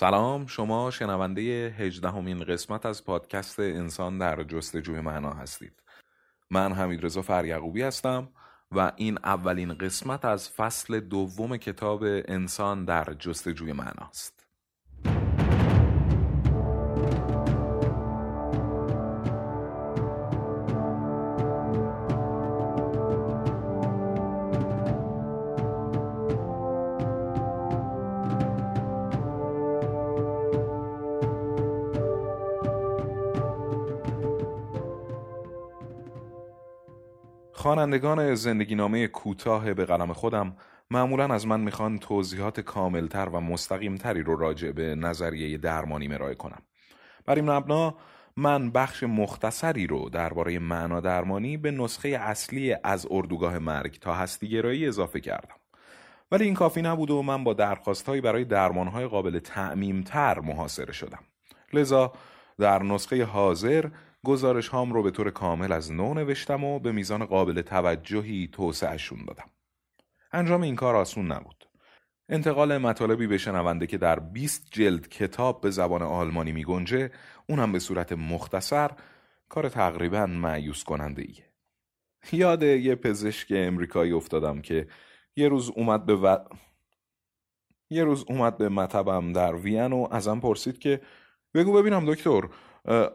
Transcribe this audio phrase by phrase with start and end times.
[0.00, 5.82] سلام شما شنونده هجدهمین قسمت از پادکست انسان در جستجوی معنا هستید.
[6.50, 8.28] من حمید رضا فریقوبی هستم
[8.72, 14.39] و این اولین قسمت از فصل دوم کتاب انسان در جستجوی معناست
[37.70, 40.56] خوانندگان زندگی نامه کوتاه به قلم خودم
[40.90, 46.62] معمولا از من می‌خوان توضیحات کاملتر و مستقیمتری رو راجع به نظریه درمانی مرای کنم.
[47.26, 47.94] بر این مبنا
[48.36, 54.86] من بخش مختصری رو درباره معنا درمانی به نسخه اصلی از اردوگاه مرگ تا هستیگرایی
[54.86, 55.56] اضافه کردم.
[56.32, 61.22] ولی این کافی نبود و من با درخواستهایی برای درمانهای قابل تعمیمتر محاصره شدم.
[61.72, 62.12] لذا
[62.58, 63.84] در نسخه حاضر
[64.24, 69.24] گزارش هام رو به طور کامل از نو نوشتم و به میزان قابل توجهی توسعهشون
[69.24, 69.50] دادم.
[70.32, 71.64] انجام این کار آسون نبود.
[72.28, 77.10] انتقال مطالبی به شنونده که در 20 جلد کتاب به زبان آلمانی می گنجه
[77.48, 78.90] اونم به صورت مختصر
[79.48, 81.50] کار تقریبا معیوس کننده ایه.
[82.32, 84.88] یاد یه پزشک امریکایی افتادم که
[85.36, 86.36] یه روز اومد به و...
[87.90, 91.00] یه روز اومد به مطبم در وین و ازم پرسید که
[91.54, 92.48] بگو ببینم دکتر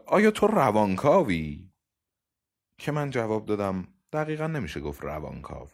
[0.06, 1.70] آیا تو روانکاوی؟
[2.78, 5.68] که من جواب دادم دقیقا نمیشه گفت روانکاو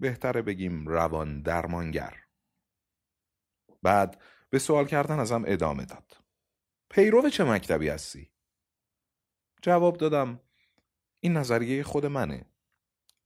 [0.00, 2.16] بهتره بگیم روان درمانگر
[3.82, 6.16] بعد به سوال کردن ازم ادامه داد
[6.90, 8.30] پیرو چه مکتبی هستی؟
[9.62, 10.40] جواب دادم
[11.20, 12.46] این نظریه خود منه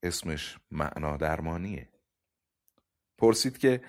[0.03, 1.89] اسمش معنا درمانیه
[3.19, 3.83] پرسید که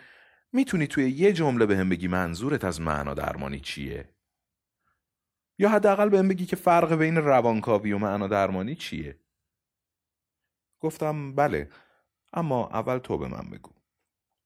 [0.52, 4.15] می‌تونی توی یه جمله به هم بگی منظورت از معنا درمانی چیه؟
[5.58, 9.20] یا حداقل بهم بگی که فرق بین روانکاوی و معنا درمانی چیه؟
[10.80, 11.70] گفتم بله
[12.34, 13.72] اما اول تو به من بگو.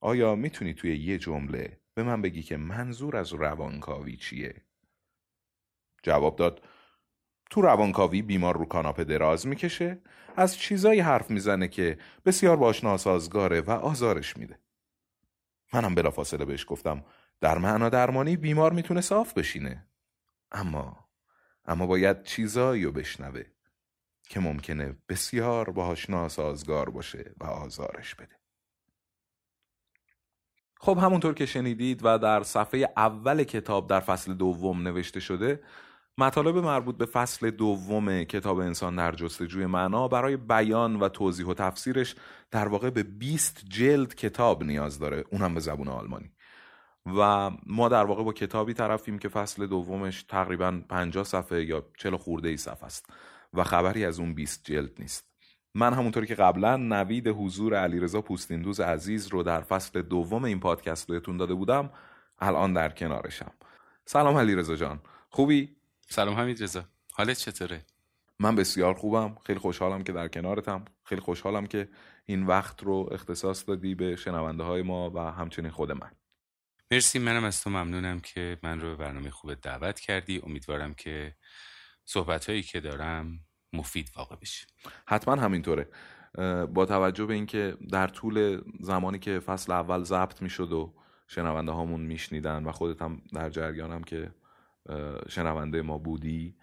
[0.00, 4.62] آیا می‌تونی توی یه جمله به من بگی که منظور از روانکاوی چیه؟
[6.02, 6.66] جواب داد
[7.50, 9.98] تو روانکاوی بیمار رو کاناپه دراز می‌کشه
[10.36, 14.58] از چیزایی حرف می‌زنه که بسیار باش ناسازگاره و آزارش میده.
[15.72, 17.04] منم بلافاصله بهش گفتم
[17.40, 19.89] در معنا درمانی بیمار می‌تونه صاف بشینه.
[20.52, 21.08] اما
[21.64, 23.42] اما باید چیزایی رو بشنوه
[24.28, 28.40] که ممکنه بسیار باهاش ناسازگار باشه و آزارش بده.
[30.80, 35.62] خب همونطور که شنیدید و در صفحه اول کتاب در فصل دوم نوشته شده
[36.18, 41.54] مطالب مربوط به فصل دوم کتاب انسان در جستجوی معنا برای بیان و توضیح و
[41.54, 42.14] تفسیرش
[42.50, 45.24] در واقع به 20 جلد کتاب نیاز داره.
[45.30, 46.32] اونم به زبون آلمانی.
[47.06, 52.16] و ما در واقع با کتابی طرفیم که فصل دومش تقریبا 50 صفحه یا 40
[52.16, 53.06] خورده ای صفحه است
[53.54, 55.30] و خبری از اون 20 جلد نیست.
[55.74, 61.06] من همونطوری که قبلا نوید حضور علیرضا پوستیندوز عزیز رو در فصل دوم این پادکست
[61.06, 61.90] بهتون داده بودم
[62.38, 63.52] الان در کنارشم.
[64.04, 65.00] سلام علیرضا جان.
[65.30, 65.76] خوبی؟
[66.08, 67.84] سلام حمید رضا حالت چطوره؟
[68.38, 69.36] من بسیار خوبم.
[69.44, 70.84] خیلی خوشحالم که در کنارتم.
[71.04, 71.88] خیلی خوشحالم که
[72.26, 76.10] این وقت رو اختصاص دادی به شنونده های ما و همچنین خود من.
[76.92, 80.40] مرسی منم از تو ممنونم که من رو به برنامه خوب دعوت کردی.
[80.44, 81.36] امیدوارم که
[82.04, 83.40] صحبت هایی که دارم
[83.72, 84.66] مفید واقع بشه.
[85.06, 85.88] حتما همینطوره.
[86.74, 90.94] با توجه به اینکه در طول زمانی که فصل اول ضبط می‌شد و
[91.28, 94.34] شنونده هامون میشنیدن و خودت هم در جریانم که
[95.28, 96.56] شنونده ما بودی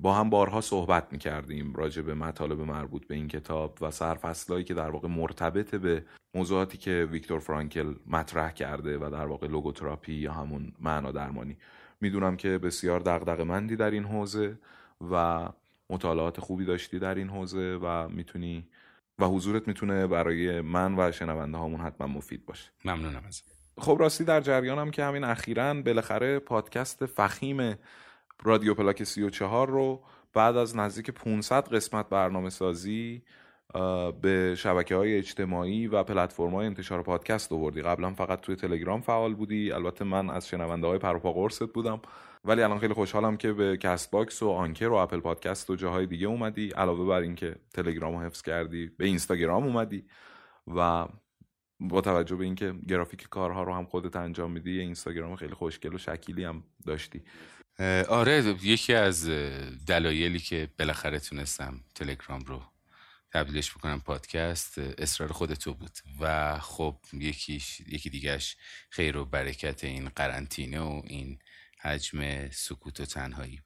[0.00, 4.74] با هم بارها صحبت می‌کردیم راجع به مطالب مربوط به این کتاب و سرفصلهایی که
[4.74, 10.32] در واقع مرتبط به موضوعاتی که ویکتور فرانکل مطرح کرده و در واقع لوگوتراپی یا
[10.32, 11.56] همون معنا درمانی.
[12.00, 14.58] می‌دونم که بسیار دغدغ مندی در این حوزه
[15.10, 15.48] و
[15.90, 18.68] مطالعات خوبی داشتی در این حوزه و می‌تونی
[19.18, 22.70] و حضورت می‌تونه برای من و شنونده هامون حتما مفید باشه.
[22.84, 23.42] ممنونم از
[23.78, 27.74] خب راستی در جریانم که همین اخیرا بالاخره پادکست فخیم
[28.44, 30.02] رادیو پلاک 34 رو
[30.32, 33.22] بعد از نزدیک 500 قسمت برنامه سازی
[34.22, 37.82] به شبکه های اجتماعی و پلتفرم های انتشار پادکست آوردی.
[37.82, 39.72] قبلا فقط توی تلگرام فعال بودی.
[39.72, 42.00] البته من از شنونده های پروپا قرصت بودم.
[42.44, 46.06] ولی الان خیلی خوشحالم که به کست باکس و آنکر و اپل پادکست و جاهای
[46.06, 46.70] دیگه اومدی.
[46.70, 50.04] علاوه بر اینکه تلگرام رو حفظ کردی به اینستاگرام اومدی
[50.76, 51.06] و
[51.80, 55.98] با توجه به اینکه گرافیک کارها رو هم خودت انجام میدی اینستاگرام خیلی خوشگل و
[55.98, 57.22] شکیلی هم داشتی.
[58.08, 59.28] آره یکی از
[59.86, 62.62] دلایلی که بالاخره تونستم تلگرام رو
[63.32, 65.98] تبدیلش بکنم پادکست اصرار خود تو بود.
[66.20, 68.56] و خب یکیش یکی دیگهش
[68.90, 71.38] خیر و برکت این قرنطینه و این
[71.80, 73.60] حجم سکوت و تنهایی.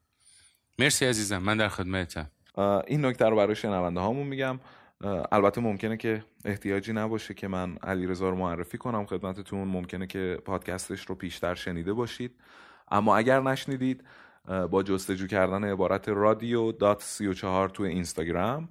[0.78, 2.30] مرسی عزیزم من در خدمتم.
[2.86, 4.60] این نکته رو برای شنونده هامون میگم.
[5.32, 9.68] البته ممکنه که احتیاجی نباشه که من علیرضا رو معرفی کنم خدمتتون.
[9.68, 12.34] ممکنه که پادکستش رو پیشتر شنیده باشید.
[12.88, 14.04] اما اگر نشنیدید
[14.70, 18.68] با جستجو کردن عبارت رادیو dot سی و چهار توی اینستاگرام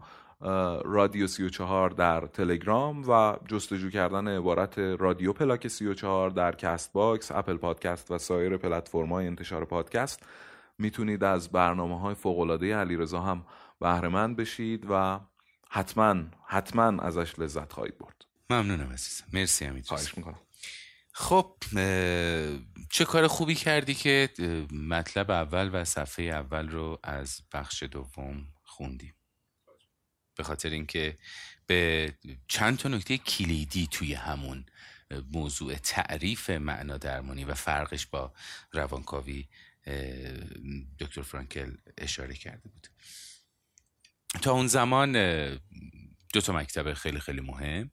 [0.86, 6.30] رادیو سی و چهار در تلگرام و جستجو کردن عبارت رادیو پلاک سی و چهار
[6.30, 10.24] در کست باکس اپل پادکست و سایر پلتفرم های انتشار پادکست.
[10.78, 13.46] می‌تونید از برنامه های فوق العاده علیرضا هم
[13.80, 15.20] بهره بشید و
[15.70, 16.16] حتما
[16.46, 18.26] حتما ازش لذت خواهید برد.
[18.50, 19.26] ممنونم عزیزم.
[19.34, 20.40] مرسی همین خواهش می‌کنم.
[21.18, 21.56] خب
[22.90, 24.30] چه کار خوبی کردی که
[24.72, 29.16] مطلب اول و صفحه اول رو از بخش دوم خوندیم
[30.36, 31.18] به خاطر اینکه
[31.68, 32.14] به
[32.48, 34.66] چند تا نکته کلیدی توی همون
[35.32, 38.34] موضوع تعریف معنا درمانی و فرقش با
[38.72, 39.48] روانکاوی
[41.00, 42.88] دکتر فرانکل اشاره کرده بود.
[44.42, 45.12] تا اون زمان
[46.34, 47.92] دو تا مکتب خیلی خیلی مهم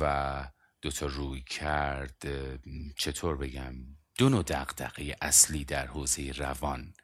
[0.00, 0.48] و
[0.86, 2.22] دو تا روی کرد
[2.96, 3.74] چطور بگم
[4.18, 6.94] دو نوع دقدقه اصلی در حوزه روان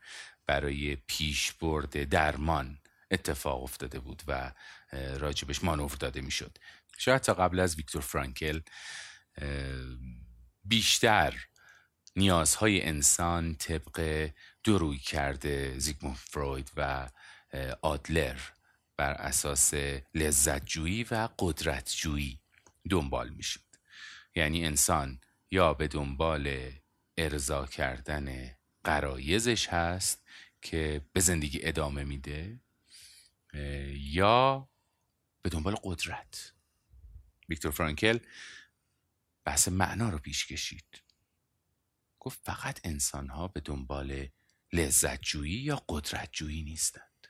[0.47, 2.79] برای پیشبرد درمان
[3.11, 4.53] اتفاق افتاده بود و
[4.93, 6.59] راجبش مانور داده می‌شد.
[6.99, 8.61] شاید تا قبل از ویکتور فرانکل
[10.65, 11.35] بیشتر
[12.17, 14.29] نیازهای انسان طبق
[14.65, 17.09] دو روی کرده زیگموند فروید و
[17.83, 18.41] آدلر
[18.97, 19.75] بر اساس
[20.15, 22.41] لذتجویی و قدرتجویی
[22.91, 23.72] دنبال می‌شد
[24.35, 25.21] یعنی انسان
[25.51, 26.73] یا به دنبال
[27.17, 30.23] ارضا کردن قرایزش هست
[30.63, 32.61] که به زندگی ادامه میده
[33.95, 34.69] یا
[35.43, 36.53] به دنبال قدرت.
[37.49, 38.19] ویکتور فرانکل
[39.45, 41.03] بحث معنا رو پیش کشید.
[42.21, 44.29] گفت فقط انسان ها به دنبال
[44.73, 47.29] لذتجویی یا قدرتجویی نیستند.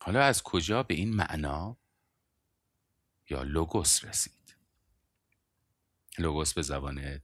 [0.00, 1.76] حالا از کجا به این معنا
[3.30, 4.37] یا لوگوس رسید؟
[6.18, 7.20] لوگوس به زبان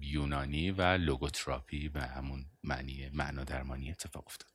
[0.00, 4.50] یونانی و لوگوتراپی و همون معنی معنا درمانی اتفاق افتاد.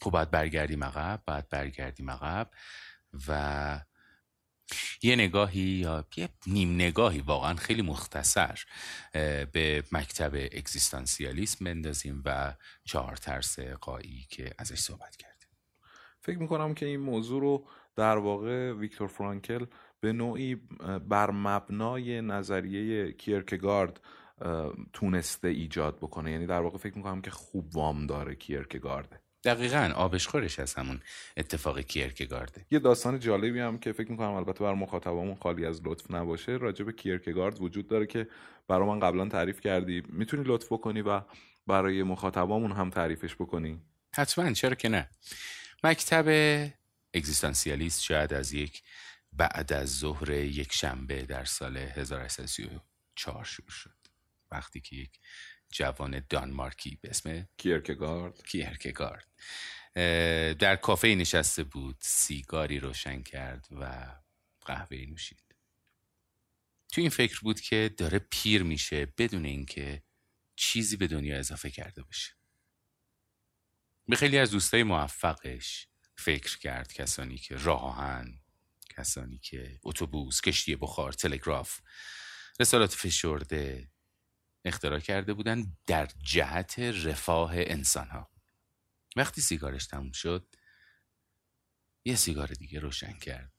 [0.00, 2.50] خب باید برگردیم عقب باید برگردیم عقب
[3.28, 3.80] و
[5.02, 8.64] یه نگاهی یا یه نیم نگاهی واقعا خیلی مختصر
[9.52, 12.54] به مکتب اگزیستانسیالیسم بندازیم و
[12.84, 15.48] چهار ترس قایی که ازش صحبت کردیم.
[16.20, 19.66] فکر می‌کنم که این موضوع رو در واقع ویکتور فرانکل
[20.00, 20.54] به نوعی
[21.08, 24.00] بر مبنای نظریه کیرکگارد
[24.92, 26.32] تونسته ایجاد بکنه.
[26.32, 29.20] یعنی در واقع فکر می‌کنم که خوب وام داره کیرکگارده.
[29.44, 31.00] دقیقا آبشخورش از همون
[31.36, 32.66] اتفاق کیرکگارده.
[32.70, 36.84] یه داستان جالبی هم که فکر می‌کنم البته بر مخاطبامون خالی از لطف نباشه راجع
[36.84, 38.28] به کیرکگارد وجود داره که
[38.68, 40.02] برای من قبلا تعریف کردی.
[40.08, 41.20] می‌تونی لطف بکنی و
[41.66, 43.80] برای مخاطبامون هم تعریفش بکنی؟
[44.14, 45.08] حتما چرا که نه.
[45.84, 46.28] مکتب
[47.14, 48.82] اگزیستانسیالیست شاید از یک
[49.36, 53.96] بعد از ظهر یک شنبه در سال 1834 شروع شد.
[54.50, 55.20] وقتی که یک
[55.70, 58.46] جوان دانمارکی به اسم کیرکگارد.
[58.46, 59.26] کیرکگارد.
[60.58, 64.06] در کافه نشسته بود سیگاری روشن کرد و
[64.64, 65.42] قهوه نوشید.
[66.92, 70.02] تو این فکر بود که داره پیر میشه بدون اینکه
[70.56, 72.32] چیزی به دنیا اضافه کرده باشه.
[74.08, 78.38] به خیلی از دوستای موفقش فکر کرد کسانی که راهن
[78.98, 81.80] کسانی که اتوبوس کشتی بخار تلگراف
[82.60, 83.90] رسالات فشرده
[84.64, 88.30] اختراع کرده بودن در جهت رفاه انسان ها
[89.16, 90.54] وقتی سیگارش تموم شد
[92.04, 93.52] یه سیگار دیگه روشن کرد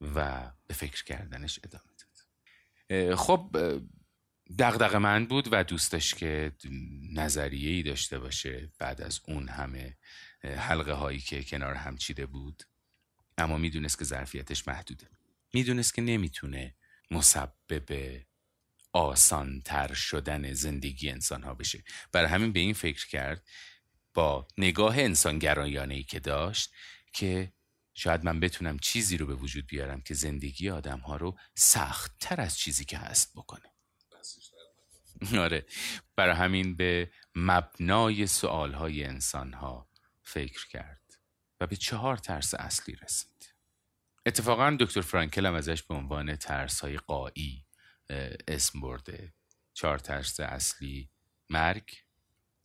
[0.00, 3.16] و به فکر کردنش ادامه داد.
[3.16, 3.56] خب
[4.58, 6.52] دغدغه من بود و دوست داشت که
[7.12, 9.96] نظریه ای داشته باشه بعد از اون همه
[10.42, 12.62] حلقه هایی که کنار هم چیده بود
[13.40, 15.06] اما می‌دونست که ظرفیتش محدوده.
[15.52, 16.74] می‌دونست که نمی‌تونه
[17.10, 18.20] مسبب
[18.92, 21.84] آسانتر شدن زندگی انسان ها بشه.
[22.12, 23.46] برای همین به این فکر کرد
[24.14, 26.72] با نگاه انسانگرایانه ای که داشت
[27.12, 27.52] که
[27.94, 32.40] شاید من بتونم چیزی رو به وجود بیارم که زندگی آدم ها رو سخت تر
[32.40, 33.70] از چیزی که هست بکنه.
[35.38, 35.66] آره
[36.16, 39.88] برای همین به مبنای سوال های انسان ها
[40.22, 41.09] فکر کرد.
[41.60, 43.54] و به چهار ترس اصلی رسید.
[44.26, 47.66] اتفاقا دکتر فرانکل هم ازش به عنوان ترس های قایی
[48.48, 49.34] اسم برده.
[49.72, 51.10] چهار ترس اصلی
[51.50, 51.90] مرگ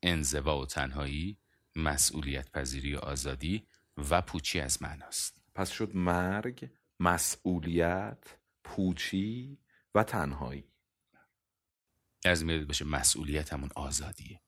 [0.04, 1.38] انزوا و تنهایی
[1.75, 5.42] مسئولیت پذیری و آزادی و پوچی از معناست.
[5.56, 9.58] پس شد مرگ مسئولیت پوچی
[9.96, 10.72] و تنهایی.
[12.25, 14.42] از میاد باشه مسئولیت همون آزادیه.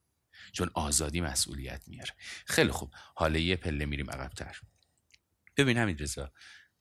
[0.52, 2.14] چون آزادی مسئولیت میاره.
[2.46, 2.94] خیلی خوب.
[3.16, 4.62] حالا یه پله میریم عقبتر.
[5.58, 6.32] ببین همین رضا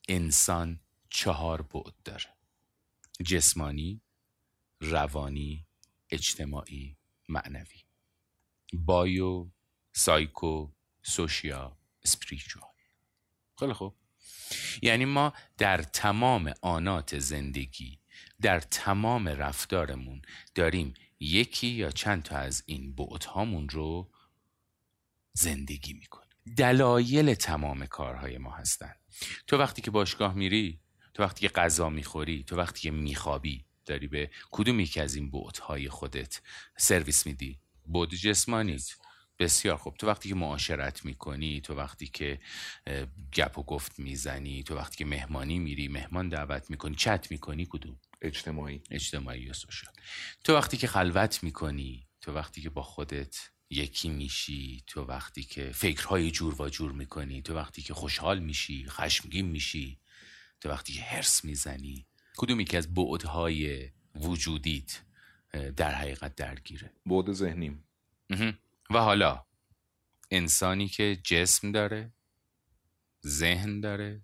[0.09, 0.81] انسان
[1.11, 2.37] چهار بعد داره.
[3.25, 4.01] جسمانی
[4.81, 5.67] روانی
[6.11, 6.97] اجتماعی
[7.29, 7.85] معنوی.
[8.73, 9.51] بایو
[9.93, 12.71] سایکو سوشیا اسپریچوال.
[13.59, 13.97] خیلی خوب.
[14.83, 18.01] یعنی ما در تمام آنات زندگی
[18.41, 20.23] در تمام رفتارمون
[20.55, 24.11] داریم یکی یا چند تا از این بعدهامون رو
[25.33, 28.93] زندگی می‌کنیم دلایل تمام کارهای ما هستن.
[29.47, 30.81] تو وقتی که باشگاه میری
[31.15, 35.31] تو وقتی که غذا می‌خوری تو وقتی که میخوابی داری به کدوم یکی از این
[35.31, 36.41] بعدهای خودت
[36.77, 38.79] سرویس میدی؟ بود جسمانی.
[39.39, 39.97] بسیار خوب.
[39.97, 42.41] تو وقتی که معاشرت می‌کنی تو وقتی که
[43.33, 48.01] گپ و گفت می‌زنی تو وقتی که مهمانی میری مهمان دعوت می‌کنی چت می‌کنی کدوم؟
[48.23, 48.83] اجتماعی.
[48.91, 49.95] اجتماعی یا سوشال.
[50.45, 55.73] تو وقتی که خلوت می‌کنی تو وقتی که با خودت یکی میشی تو وقتی که
[55.73, 60.01] فکرهای جور و جور می‌کنی تو وقتی که خوشحال میشی خشمگین میشی
[60.61, 62.07] تو وقتی که هرس می‌زنی
[62.37, 65.01] کدوم یکی از بعدهای وجودیت
[65.77, 67.85] در حقیقت درگیره؟ بعد ذهنیم.
[68.91, 69.47] و حالا
[70.31, 72.13] انسانی که جسم داره
[73.27, 74.23] ذهن داره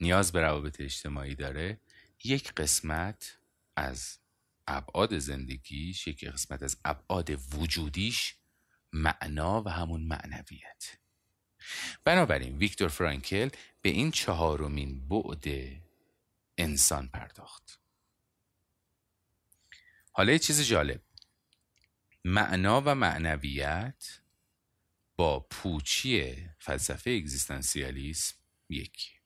[0.00, 1.80] نیاز به روابط اجتماعی داره
[2.24, 3.38] یک قسمت
[3.76, 4.18] از
[4.66, 8.36] ابعاد زندگیش یک قسمت از ابعاد وجودیش
[8.92, 10.96] معنا و همون معنویت.
[12.04, 13.48] بنابراین ویکتور فرانکل
[13.82, 15.44] به این چهارمین بعد
[16.58, 17.80] انسان پرداخت.
[20.12, 21.02] حالا یه چیز جالب.
[22.24, 24.20] معنا و معنویت
[25.16, 28.36] با پوچی فلسفه اگزیستانسیالیسم
[28.68, 29.21] یکی.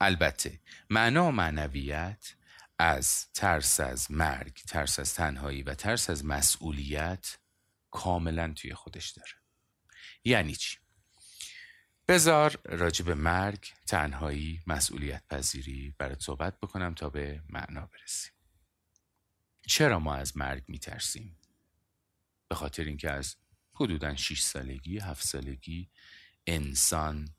[0.00, 2.34] البته معنا و معنویت
[2.78, 7.38] از ترس از مرگ ترس از تنهایی و ترس از مسئولیت
[7.90, 9.32] کاملا توی خودش داره
[10.24, 10.78] یعنی چی؟
[12.08, 18.32] بذار راجع به مرگ، تنهایی، مسئولیت پذیری برات صحبت بکنم تا به معنا برسیم.
[19.66, 21.38] چرا ما از مرگ میترسیم؟
[22.48, 23.36] به خاطر اینکه از
[23.74, 25.90] حدودا 6 سالگی، 7 سالگی
[26.46, 27.34] انسان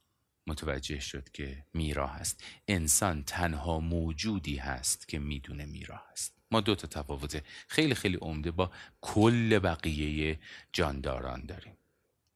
[0.47, 2.43] متوجه شد که میرا هست.
[2.67, 6.33] انسان تنها موجودی هست که می‌دونه میرا هست.
[6.51, 8.71] ما دو تا تفاوت خیلی خیلی عمده با
[9.01, 10.39] کل بقیه
[10.73, 11.77] جانداران داریم.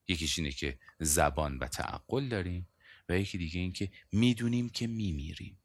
[0.07, 2.67] یکیش اینه که زبان و تعقل داریم
[3.09, 5.57] و یکی دیگه این که می‌دونیم که میمیریم.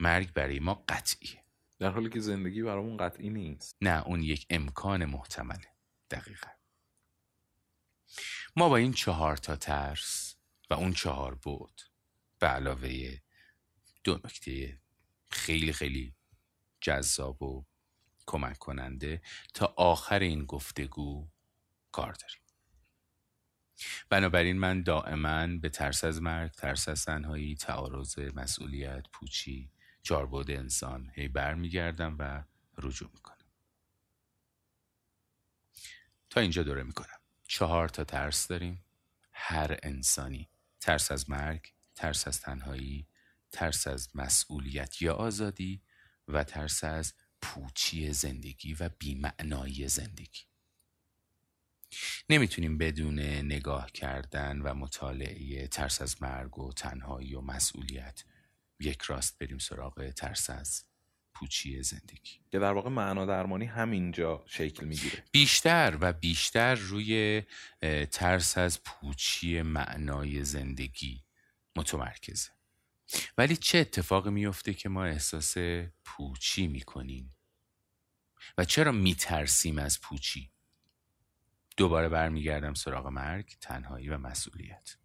[0.00, 1.44] مرگ برای ما قطعیه.
[1.78, 3.76] در حالی که زندگی برامون قطعی نیست.
[3.80, 5.68] نه اون یک امکان محتمله.
[6.10, 6.50] دقیقا.
[8.56, 10.36] ما با این چهار تا ترس
[10.70, 11.82] و اون چهار بود
[12.40, 13.18] به علاوه
[14.04, 14.80] دو نکته
[15.30, 16.14] خیلی خیلی
[16.80, 17.66] جذاب و
[18.26, 19.22] کمک کننده
[19.54, 21.28] تا آخر این گفتگو
[21.92, 22.40] کار داریم.
[24.08, 31.10] بنابراین من دائما به ترس از مرگ ترس از تنهایی تعارض مسئولیت پوچی چاربود انسان
[31.14, 32.44] هی برمیگردم و
[32.78, 33.36] رجوع می‌کنم.
[36.30, 37.20] تا اینجا دوره می‌کنم.
[37.48, 38.84] چهار تا ترس داریم.
[39.32, 40.48] هر انسانی
[40.80, 43.06] ترس از مرگ ترس از تنهایی
[43.52, 45.82] ترس از مسئولیت یا آزادی
[46.28, 50.40] و ترس از پوچی زندگی و بیمعنایی زندگی.
[52.30, 58.24] نمی‌تونیم بدون نگاه کردن و مطالعه ترس از مرگ و تنهایی و مسئولیت
[58.80, 60.84] یک راست بریم سراغ ترس از
[61.34, 62.40] پوچی زندگی.
[62.50, 65.24] که در واقع معنا درمانی همینجا شکل می‌گیره.
[65.32, 67.42] بیشتر و بیشتر روی
[68.10, 71.24] ترس از پوچی معنای زندگی
[71.76, 72.50] متمرکزه.
[73.38, 75.54] ولی چه اتفاقی میفته که ما احساس
[76.04, 77.36] پوچی می‌کنیم؟
[78.58, 80.50] و چرا میترسیم از پوچی؟
[81.76, 84.96] دوباره برمیگردم سراغ مرگ تنهایی و مسئولیت.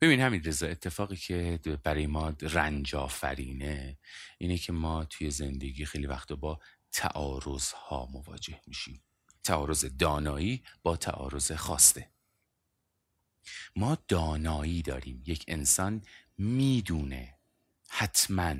[0.00, 3.98] ببین همین رضا اتفاقی که برای ما رنج آفرینه
[4.38, 6.60] اینه که ما توی زندگی خیلی وقت با
[6.92, 9.02] تعارض ها مواجه میشیم.
[9.44, 12.13] تعارض دانایی با تعارض خواسته.
[13.76, 15.22] ما دانایی داریم.
[15.26, 16.02] یک انسان
[16.38, 17.38] می‌دونه
[17.88, 18.54] حتما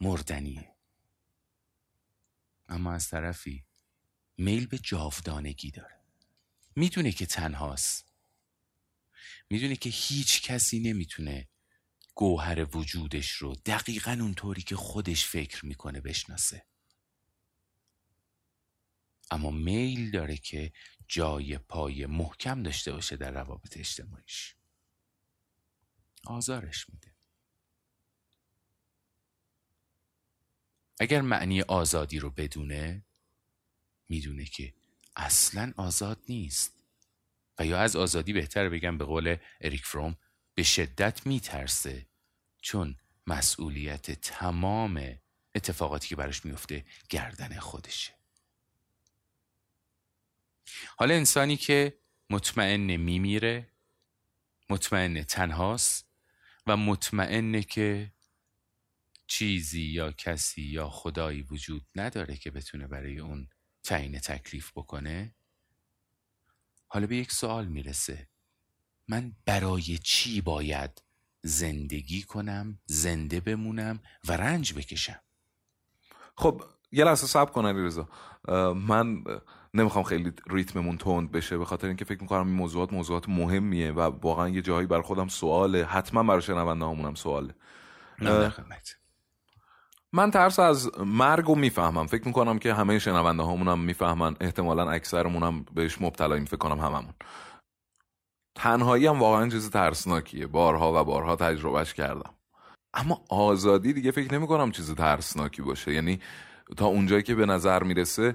[0.00, 0.74] مردنیه.
[2.68, 3.64] اما از طرفی
[4.36, 6.00] میل به جاودانگی داره.
[6.76, 8.12] می‌دونه که تنهاست.
[9.50, 11.48] می‌دونه که هیچ کسی نمی‌تونه
[12.14, 16.66] گوهر وجودش رو دقیقا اونطوری که خودش فکر می‌کنه بشناسه.
[19.30, 20.72] اما میل داره که
[21.08, 24.54] جای پای محکم داشته باشه در روابط اجتماعیش.
[26.24, 27.14] آزارش میده.
[31.00, 33.04] اگر معنی آزادی رو بدونه
[34.08, 34.74] می‌دونه که
[35.16, 36.72] اصلا آزاد نیست.
[37.58, 40.16] و یا از آزادی بهتر بگم به قول اریک فروم
[40.54, 42.06] به شدت میترسه
[42.62, 45.18] چون مسئولیت تمام
[45.54, 48.17] اتفاقاتی که براش میفته گردن خودشه.
[50.96, 51.98] حالا انسانی که
[52.30, 53.72] مطمئن میمیره
[54.70, 56.08] مطمئن تنهاست
[56.66, 58.12] و مطمئنه که
[59.26, 63.48] چیزی یا کسی یا خدایی وجود نداره که بتونه برای اون
[63.84, 65.34] تعیین تکلیف بکنه
[66.88, 68.28] حالا به یک سوال می‌رسه.
[69.08, 71.02] من برای چی باید
[71.42, 75.20] زندگی کنم زنده بمونم و رنج بکشم؟
[76.36, 78.08] خب یه لحظه صبر کن رضا.
[78.74, 79.24] من
[79.74, 84.00] نمی‌خوام خیلی ریتممون تند بشه به خاطر اینکه فکر می‌کنم این موضوعات موضوعات مهمیه و
[84.00, 85.84] واقعا یه جایی بر خودم سواله.
[85.84, 87.54] حتما برای شنونده همونم سواله
[90.12, 92.06] من ترس از مرگ رو می‌فهمم.
[92.06, 94.36] فکر می‌کنم که همه شنونده هامونم می‌فهمن.
[94.40, 97.14] احتمالا اکثرمونم بهش مبتلاییم فکر کنم هممون.
[98.54, 100.46] تنهایی هم واقعا چیز ترسناکیه.
[100.46, 102.34] بارها و بارها تجربهش کردم.
[102.94, 105.92] اما آزادی دیگه فکر نمی کنم چیز ترسناکی باشه.
[105.94, 106.20] یعنی
[106.76, 108.34] تا اونجایی که به نظر می‌رسه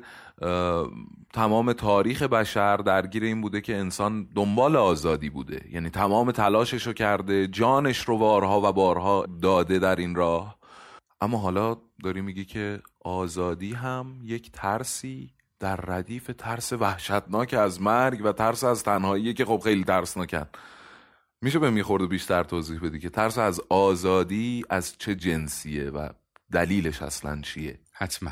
[1.34, 5.66] تمام تاریخ بشر درگیر این بوده که انسان دنبال آزادی بوده.
[5.72, 10.58] یعنی تمام تلاشش رو کرده جانش رو بارها و بارها داده در این راه.
[11.22, 18.26] اما حالا داری میگی که آزادی هم یک ترسی در ردیف ترس وحشتناک از مرگ
[18.26, 20.46] و ترس از تنهایی که خب خیلی ترسناکن.
[21.42, 26.10] میشه به می‌خورد بیشتر توضیح بدی که ترس از آزادی از چه جنسیه و
[26.54, 28.32] دلیلش اصلا چیه؟ حتما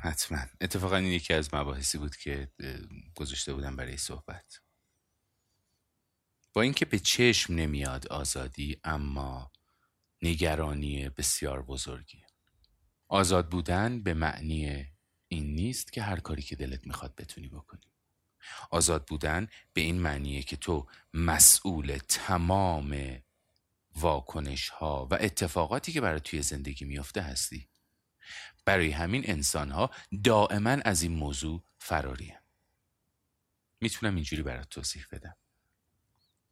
[0.00, 0.38] حتما.
[0.60, 2.52] اتفاقا این یکی از مباحثی بود که
[3.14, 4.60] گذاشته بودم برای صحبت.
[6.52, 9.52] با اینکه به چشم نمیاد آزادی اما
[10.22, 12.22] نگرانی بسیار بزرگی.
[13.08, 14.86] آزاد بودن به معنی
[15.28, 17.92] این نیست که هر کاری که دلت می‌خواد بتونی بکنی.
[18.70, 23.20] آزاد بودن به این معنیه که تو مسئول تمام
[23.96, 27.69] واکنش ها و اتفاقاتی که برای توی زندگی میافته هستی.
[28.64, 29.90] برای همین انسان ها
[30.24, 32.34] دائما از این موضوع فراری
[33.80, 35.36] می‌تونم اینجوری برات توضیح بدم.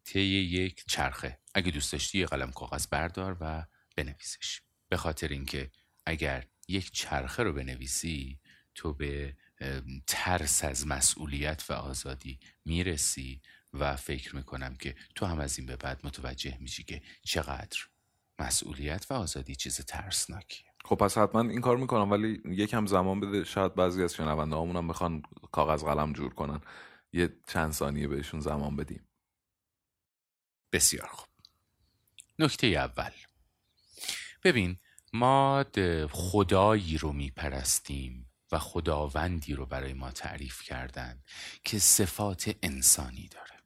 [0.04, 1.38] طی یک چرخه.
[1.54, 4.60] اگه دوست داشتی یه قلم کاغذ بردار و بنویسش.
[4.88, 5.70] به خاطر اینکه
[6.06, 8.40] اگر یک چرخه رو بنویسی
[8.74, 9.36] تو به
[10.06, 15.76] ترس از مسئولیت و آزادی می‌رسی و فکر می‌کنم که تو هم از این به
[15.76, 17.78] بعد متوجه میشی که چقدر
[18.38, 23.44] مسئولیت و آزادی چیز ترسناکی خب پس حتما این کار می‌کنم ولی یکم زمان بده
[23.44, 26.60] شاید بعضی از شنونده هم بخوان کاغذ قلم جور کنن.
[27.12, 29.08] یه چند ثانیه بهشون زمان بدیم.
[30.72, 31.28] بسیار خوب.
[32.38, 33.10] نکته اول.
[34.44, 34.76] ببین
[35.12, 35.64] ما
[36.10, 41.22] خدایی رو میپرستیم و خداوندی رو برای ما تعریف کردن
[41.64, 43.62] که صفات انسانی داره.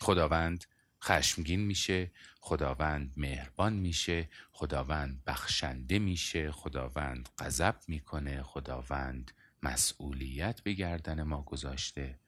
[0.00, 0.64] خداوند
[1.02, 9.32] خشمگین میشه خداوند مهربان میشه خداوند بخشنده میشه خداوند غضب می‌کنه خداوند
[9.62, 12.18] مسئولیت به گردن ما گذاشته.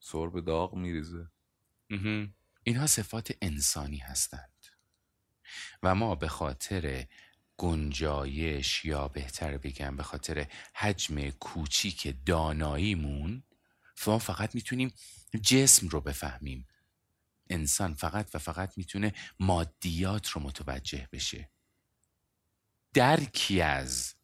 [0.00, 1.26] سر به داغ میریزه.
[2.64, 4.66] اینها صفات انسانی هستند.
[5.82, 7.06] و ما به خاطر
[7.56, 13.42] گنجایش یا بهتر بگم به خاطر حجم کوچیک داناییمون
[14.06, 14.92] ما فقط می‌تونیم
[15.42, 16.66] جسم رو بفهمیم.
[17.52, 21.50] انسان فقط و فقط می‌تونه مادیات رو متوجه بشه.
[22.94, 24.14] درکی از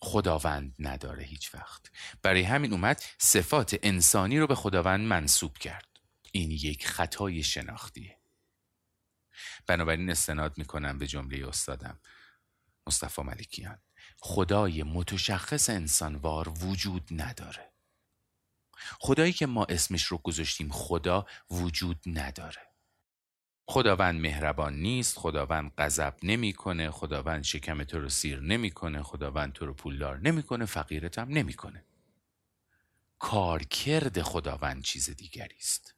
[0.00, 1.90] خداوند نداره هیچ وقت.
[2.22, 6.00] برای همین اومد صفات انسانی رو به خداوند منصوب کرد.
[6.32, 8.18] این یک خطای شناختیه.
[9.66, 11.98] بنابراین استناد می‌کنم به جمله استادم
[12.86, 13.78] مصطفی ملکیان.
[14.20, 17.67] خدای متشخص انسانوار وجود نداره.
[19.00, 22.68] خدایی که ما اسمش رو گذاشتیم خدا وجود نداره.
[23.66, 29.74] خداوند مهربان نیست خداوند غضب نمی‌کنه خداوند شکم تو رو سیر نمی‌کنه خداوند تو رو
[29.74, 31.84] پولدار نمی‌کنه فقیرت هم نمی‌کنه.
[33.18, 35.94] کارکرد خداوند چیز دیگری است.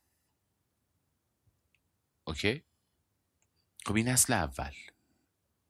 [2.25, 2.62] اوکی؟
[3.87, 4.73] خب این اصل اول.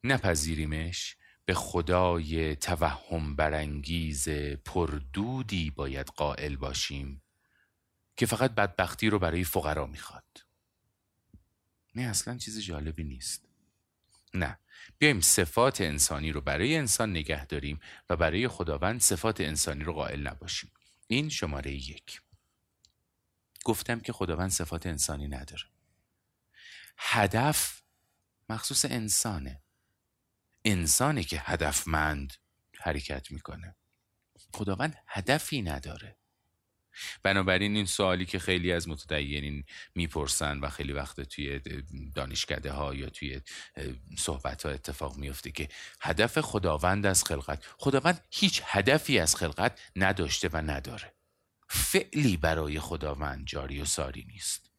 [0.04, 1.16] نپذیریمش؟
[1.50, 4.28] به خدای توهم برانگیز
[4.64, 7.22] پردودی باید قائل باشیم
[8.16, 10.44] که فقط بدبختی رو برای فقرا می‌خواد.
[11.94, 13.48] نه اصلا چیز جالبی نیست.
[14.34, 14.58] نه
[14.98, 20.26] بیایم صفات انسانی رو برای انسان نگه داریم و برای خداوند صفات انسانی رو قائل
[20.26, 20.70] نباشیم.
[21.06, 22.22] این شماره یک.
[23.64, 25.64] گفتم که خداوند صفات انسانی نداره.
[26.96, 27.82] هدف
[28.48, 29.62] مخصوص انسانه.
[30.64, 32.34] انسانه که هدفمند
[32.78, 33.76] حرکت می‌کنه.
[34.54, 36.16] خداوند هدفی نداره.
[37.22, 41.60] بنابراین این سوالی که خیلی از متدینین می‌پرسن و خیلی وقت توی
[42.14, 43.40] دانشکده ها یا توی
[44.18, 45.68] صحبت ها اتفاق میفته که
[46.00, 51.14] هدف خداوند از خلقت خداوند هیچ هدفی از خلقت نداشته و نداره.
[51.68, 54.69] فعلی برای خداوند جاری و ساری نیست.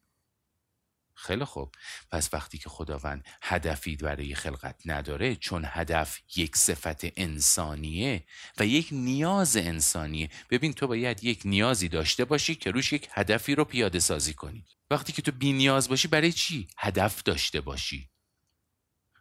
[1.22, 1.74] خیلی خوب.
[2.10, 8.24] پس وقتی که خداوند هدفی برای خلقت نداره چون هدف یک صفت انسانیه
[8.58, 10.30] و یک نیاز انسانیه.
[10.50, 14.64] ببین تو باید یک نیازی داشته باشی که روش یک هدفی رو پیاده سازی کنی.
[14.90, 18.10] وقتی که تو بی نیاز باشی برای چی هدف داشته باشی؟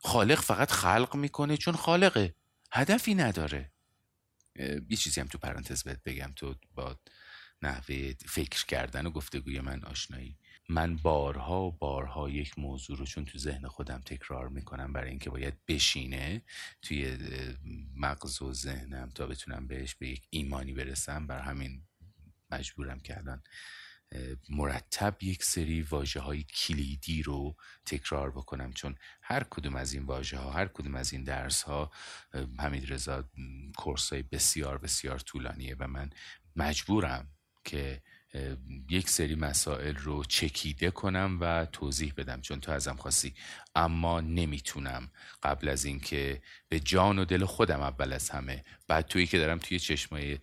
[0.04, 2.36] خالق فقط خلق می‌کنه چون خالقه.
[2.72, 3.72] هدفی نداره.
[4.90, 6.34] یه چیزی هم تو پرانتز بهت بگم.
[6.36, 7.00] تو با
[7.62, 10.38] نحوه فکر کردن و گفتگوی من آشنایی.
[10.72, 15.30] من بارها و بارها یک موضوع رو چون تو ذهن خودم تکرار می‌کنم برای اینکه
[15.30, 16.42] باید بشینه
[16.82, 17.18] توی
[17.96, 21.82] مغز و ذهنم تا بتونم بهش به یک ایمانی برسم بر همین
[22.52, 23.44] مجبورم که الان
[24.50, 27.56] مرتب یک سری واجه های کلیدی رو
[27.86, 28.74] تکرار بکنم.
[28.74, 31.92] چون هر کدوم از این واژه ها هر کدوم از این درس ها
[32.60, 33.30] حمید رضا
[33.78, 36.10] کورس های بسیار بسیار طولانیه و من
[36.56, 37.28] مجبورم
[37.64, 38.02] که
[38.90, 43.34] یک سری مسائل رو چکیده کنم و توضیح بدم چون تو ازم خواستی.
[43.76, 45.12] اما نمی‌تونم
[45.44, 49.58] قبل از اینکه به جان و دل خودم اول از همه بعد تویی که دارم
[49.58, 50.40] توی چشمای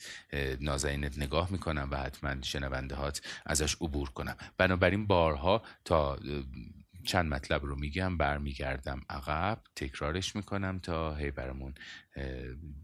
[0.60, 4.36] نازنینت نگاه می‌کنم و حتما شنونده هات ازش عبور کنم.
[4.58, 6.18] بنابراین بارها تا
[7.04, 11.74] چند مطلب رو میگم برمیگردم عقب تکرارش می‌کنم تا هی برامون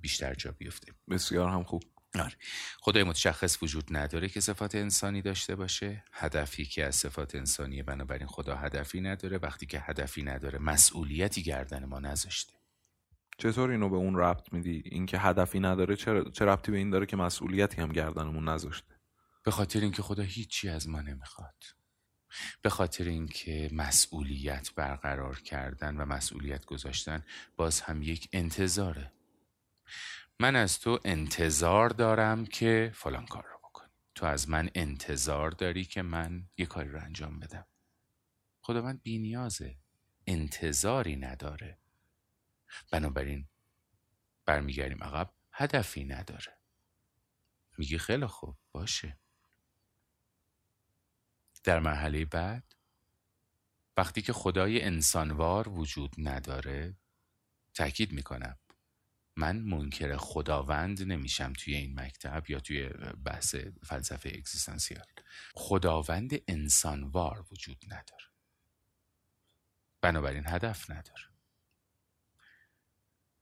[0.00, 0.92] بیشتر جا بیفته.
[1.10, 1.82] بسیار هم خوب.
[2.18, 2.34] آره.
[2.80, 6.04] خدای متشخص وجود نداره که صفات انسانی داشته باشه.
[6.12, 9.38] هدفی که از صفات انسانیه بنابراین خدا هدفی نداره.
[9.38, 12.52] وقتی که هدفی نداره مسئولیتی گردن ما نذاشته.
[13.38, 17.06] چطور اینو به اون ربط میدی؟ اینکه هدفی نداره چه چه ربطی به این داره
[17.06, 18.94] که مسئولیتی هم گردنمون نذاشته؟
[19.44, 21.64] به خاطر اینکه خدا هیچی از ما نمی‌خواد.
[22.62, 27.24] به خاطر اینکه مسئولیت برقرار کردن و مسئولیت گذاشتن
[27.56, 29.13] باز هم یک انتظاره.
[30.40, 33.90] من از تو انتظار دارم که فلان کار رو بکنی.
[34.14, 37.66] تو از من انتظار داری که من یه کاری رو انجام بدم.
[38.60, 39.76] خداوند بی نیازه.
[40.26, 41.78] انتظاری نداره.
[42.90, 43.48] بنابراین
[44.44, 46.58] برمیگردیم عقب هدفی نداره.
[47.78, 49.18] میگی خیلی خوب باشه.
[51.64, 52.74] در مرحله بعد
[53.96, 56.96] وقتی که خدای انسانوار وجود نداره
[57.74, 58.58] تاکید می‌کنم
[59.36, 62.88] من منکر خداوند نمیشم توی این مکتب یا توی
[63.24, 65.06] بحث فلسفه اگزیستانسیال.
[65.54, 68.24] خداوند انسانوار وجود نداره.
[70.00, 71.24] بنابراین هدف نداره.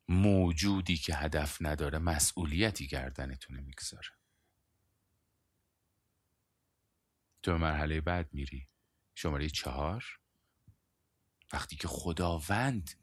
[0.09, 4.09] موجودی که هدف نداره مسئولیتی گردنتونه می‌گذاره.
[7.43, 8.69] تو مرحله بعد میری.
[9.15, 10.19] شماره چهار.
[11.53, 13.02] وقتی که خداوند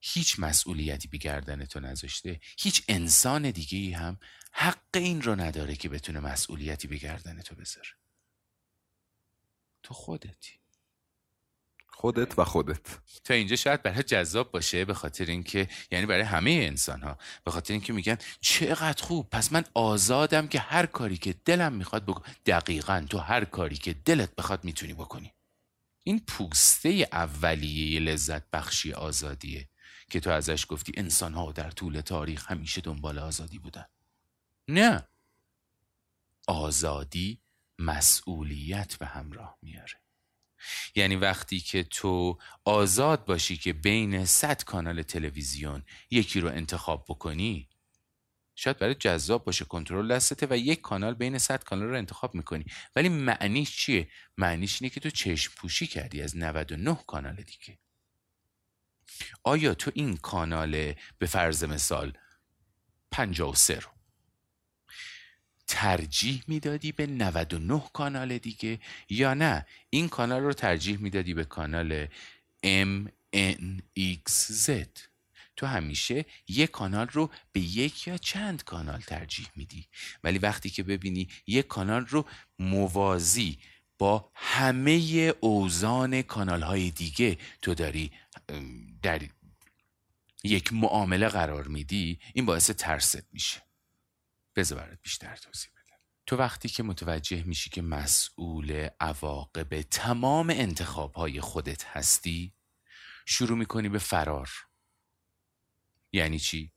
[0.00, 4.18] هیچ مسئولیتی به گردن تو نذاشته هیچ انسان دیگه ای هم
[4.52, 7.88] حق این رو نداره که بتونه مسئولیتی به گردن تو بذاره.
[9.82, 10.58] تو خودتی.
[11.86, 12.98] خودت و خودت.
[13.24, 17.50] تا اینجا شاید برای جذاب باشه به خاطر اینکه یعنی برای همه انسان ها به
[17.50, 22.34] خاطر اینکه میگن چقدر خوب پس من آزادم که هر کاری که دلم می‌خواد بکنم
[22.46, 25.32] دقیقا تو هر کاری که دلت بخواد می‌تونی بکنی.
[26.02, 29.68] این پوسته اولیه لذت بخشی آزادیه.
[30.10, 33.86] که تو ازش گفتی انسان ها در طول تاریخ همیشه دنبال آزادی بودن.
[34.68, 35.08] نه.
[36.46, 37.40] آزادی
[37.78, 40.00] مسئولیت به همراه میاره.
[40.94, 47.68] یعنی وقتی که تو آزاد باشی که بین صد کانال تلویزیون یکی رو انتخاب بکنی
[48.54, 52.64] شاید برای جذاب باشه کنترل دستته و یک کانال بین صد کانال رو انتخاب می‌کنی.
[52.96, 57.78] ولی معنیش چیه؟ معنیش اینه که تو چشم پوشی کردی از 99 کانال دیگه.
[59.42, 62.12] آیا تو این کانال به فرض مثال
[63.10, 63.90] 53 رو
[65.66, 68.78] ترجیح می‌دادی به 99 کانال دیگه
[69.10, 72.08] یا نه؟ این کانال رو ترجیح می‌دادی به کانال
[72.66, 74.70] MNXZ
[75.56, 79.86] تو همیشه یک کانال رو به یک یا چند کانال ترجیح میدی.
[80.24, 82.26] ولی وقتی که ببینی یک کانال رو
[82.58, 83.58] موازی
[83.98, 88.12] با همه اوزان کانال های دیگه تو داری
[89.02, 89.22] در
[90.44, 93.62] یک معامله قرار میدی این باعث ترست میشه.
[94.56, 95.96] بذار بیشتر توضیح بدم.
[96.26, 102.52] تو وقتی که متوجه میشی که مسئول عواقب تمام انتخاب های خودت هستی
[103.26, 104.50] شروع می‌کنی به فرار.
[106.12, 106.72] یعنی چی؟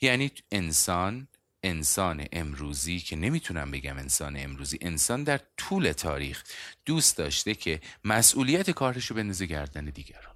[0.00, 1.28] یعنی انسان
[1.62, 6.44] انسان امروزی که نمی‌تونم بگم انسان امروزی انسان در طول تاریخ
[6.84, 10.33] دوست داشته که مسئولیت کارش رو بندازه گردن دیگران.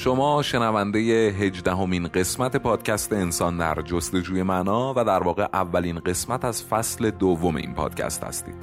[0.00, 0.98] شما شنونده
[1.38, 7.56] هجدهمین قسمت پادکست انسان در جستجوی معنا و در واقع اولین قسمت از فصل دوم
[7.56, 8.54] این پادکست هستید.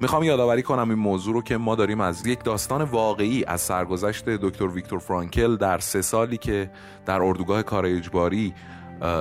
[0.00, 4.24] می‌خوام یادآوری کنم این موضوع رو که ما داریم از یک داستان واقعی از سرگذشت
[4.24, 6.70] دکتر ویکتور فرانکل در سه سالی که
[7.06, 8.54] در اردوگاه کار اجباری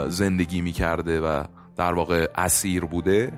[0.08, 1.44] زندگی می‌کرده و
[1.76, 3.34] در واقع اسیر بوده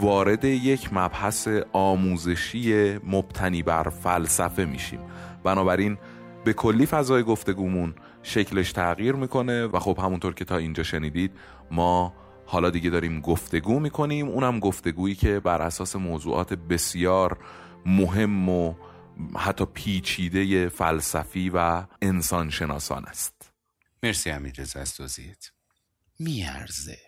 [0.00, 5.00] وارد یک مبحث آموزشی مبتنی بر فلسفه میشیم.
[5.44, 5.98] بنابراین
[6.44, 11.32] به کلی فضای گفتگومون شکلش تغییر می‌کنه و خب همونطور که تا اینجا شنیدید
[11.70, 12.14] ما
[12.46, 14.28] حالا دیگه داریم گفتگو می‌کنیم.
[14.28, 17.38] اونم گفتگویی که بر اساس موضوعات بسیار
[17.86, 18.74] مهم و
[19.36, 23.52] حتی پیچیده فلسفی و انسان شناسان است.
[24.02, 25.52] مرسی امیر رضا از توضیحت.
[26.18, 26.98] میارزه.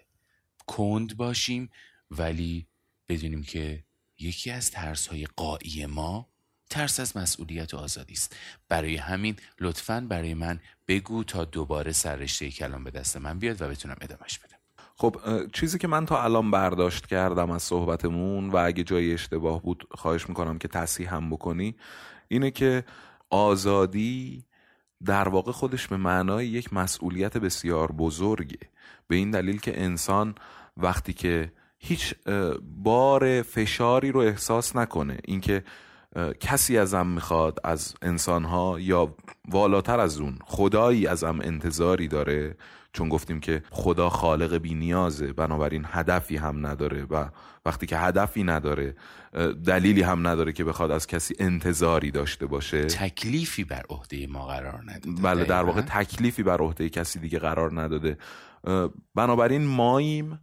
[0.67, 1.71] کند باشیم
[2.11, 2.67] ولی
[3.09, 3.85] بدونیم که
[4.19, 6.29] یکی از ترس های قایی ما
[6.75, 8.37] ترس از مسئولیت و آزادی است.
[8.69, 13.69] برای همین لطفا برای من بگو تا دوباره سررشته کلام به دست من بیاد و
[13.69, 14.57] بتونم ادامش بدم.
[14.97, 15.17] خب
[15.53, 20.29] چیزی که من تا الان برداشت کردم از صحبتمون و اگه جای اشتباه بود خواهش
[20.29, 21.77] می‌کنم که تصحیح هم بکنی
[22.29, 22.85] اینه که
[23.31, 24.45] آزادی
[25.05, 28.69] در واقع خودش به معنای یک مسئولیت بسیار بزرگه.
[29.09, 30.35] به این دلیل که انسان
[30.77, 32.15] وقتی که هیچ
[32.63, 35.65] بار فشاری رو احساس نکنه اینکه
[36.41, 39.15] کسی ازم می‌خواد از انسانها یا
[39.49, 42.57] والاتر از اون خدایی ازم انتظاری داره؟
[42.93, 47.29] چون گفتیم که خدا خالق بی نیازه بنابراین هدفی هم نداره و
[47.67, 48.97] وقتی که هدفی نداره
[49.65, 52.85] دلیلی هم نداره که بخواد از کسی انتظاری داشته باشه.
[52.85, 57.81] تکلیفی بر عهده ما قرار نداده بله در واقع تکلیفی بر عهده کسی دیگه قرار
[57.81, 58.19] نداده.
[59.15, 60.41] بنابراین ماییم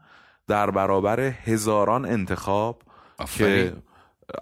[0.47, 2.81] در برابر هزاران انتخاب
[3.37, 3.73] که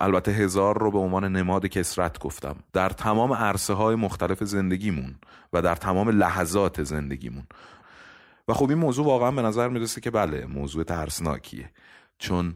[0.01, 2.55] البته هزار رو به عنوان نماد کسرت گفتم.
[2.73, 5.15] در تمام عرصه های مختلف زندگیمون
[5.53, 7.43] و در تمام لحظات زندگیمون.
[8.47, 11.71] و خب این موضوع واقعا به نظر می‌رسه که بله موضوع ترسناکیه.
[12.17, 12.55] چون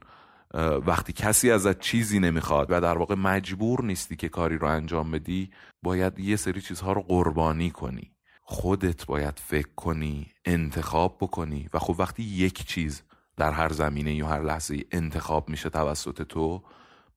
[0.86, 5.52] وقتی کسی ازت چیزی نمی‌خواد و در واقع مجبور نیستی که کاری رو انجام بدی
[5.84, 8.12] باید یه سری چیزها رو قربانی کنی.
[8.42, 13.02] خودت باید فکر کنی انتخاب بکنی و خب وقتی یک چیز
[13.38, 16.64] در هر زمینه یا هر لحظه انتخاب میشه توسط تو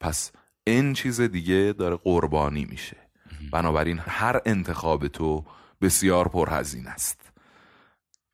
[0.00, 0.32] پس
[0.64, 2.96] این چیز دیگه داره قربانی میشه.
[3.52, 5.44] بنابراین هر انتخاب تو
[5.80, 7.20] بسیار پرهزینه است.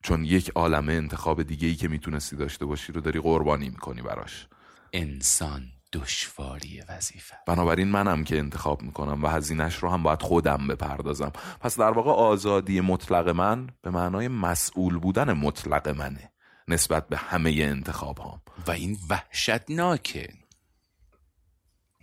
[0.02, 4.48] چون یک عالم انتخاب دیگه ای که می‌تونستی داشته باشی رو داری قربانی می‌کنی براش.
[4.92, 7.34] انسان دشواری وظیفه.
[7.46, 11.32] بنابراین منم که انتخاب می‌کنم و هزینهش رو هم باید خودم بپردازم.
[11.60, 16.32] پس در واقع آزادی مطلق من به معنای مسئول بودن مطلق منه
[16.68, 18.40] نسبت به همه انتخاب هم.
[18.66, 20.28] و این وحشتناکه.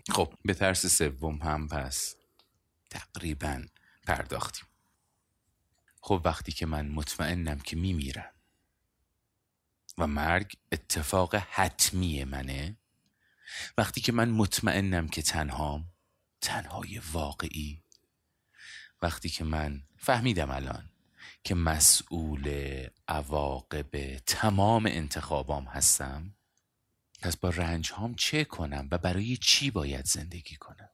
[0.09, 2.15] خب به ترس سوم هم پس
[2.89, 3.63] تقریبا
[4.07, 4.65] پرداختیم.
[6.01, 8.31] خب وقتی که من مطمئنم که میمیرم
[9.97, 12.77] و مرگ اتفاق حتمی منه
[13.77, 15.85] وقتی که من مطمئنم که تنهام
[16.41, 17.83] تنهای واقعی
[19.01, 20.89] وقتی که من فهمیدم الان
[21.43, 26.35] که مسئول عواقب تمام انتخابام هستم
[27.21, 30.89] پس با رنج هام چه کنم و برای چی باید زندگی کنم؟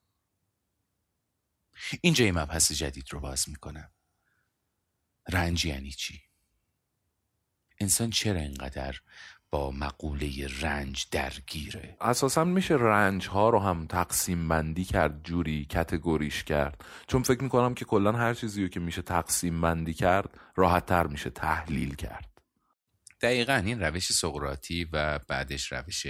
[2.01, 3.91] اینجا یه مبحث جدید رو باز می‌کنم.
[5.29, 6.21] رنج یعنی چی؟
[7.79, 8.95] انسان چرا اینقدر
[9.51, 16.43] با مقوله رنج درگیره؟ اساسا میشه رنج ها رو هم تقسیم بندی کرد جوری کتگوریش
[16.43, 16.85] کرد.
[17.07, 21.07] چون فکر می‌کنم که کلا هر چیزی رو که میشه تقسیم بندی کرد راحت تر
[21.07, 22.34] میشه تحلیل کرد.
[23.21, 26.07] دقیقا این روش سقراطی و بعدش روش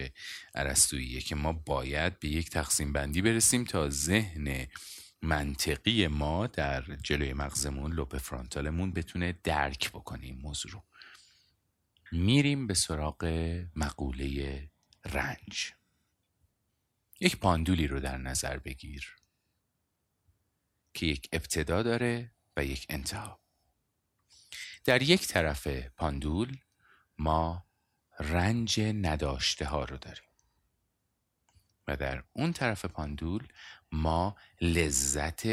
[0.56, 4.68] عرستوییه که ما باید به یک تقسیم بندی برسیم تا ذهن
[5.22, 10.84] منطقی ما در جلوی مغزمون لوپ فرانتالمون بتونه درک بکنه این موضوع رو.
[12.12, 13.26] میریم به سراغ
[13.76, 14.70] مقوله
[15.06, 15.74] رنج.
[17.20, 19.16] یک پاندولی رو در نظر بگیر
[20.94, 23.40] که یک ابتدا داره و یک انتها.
[24.86, 26.58] در یک طرف پاندول
[27.18, 27.66] ما
[28.20, 30.30] رنج نداشته ها رو داریم.
[31.88, 33.48] و در اون طرف پاندول
[33.92, 35.48] ما لذت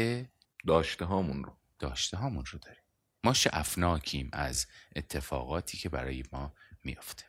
[0.67, 1.57] داشته هامون رو.
[1.79, 2.83] داشته هامون رو داریم.
[3.23, 7.25] ما شعفناکیم از اتفاقاتی که برای ما میافته.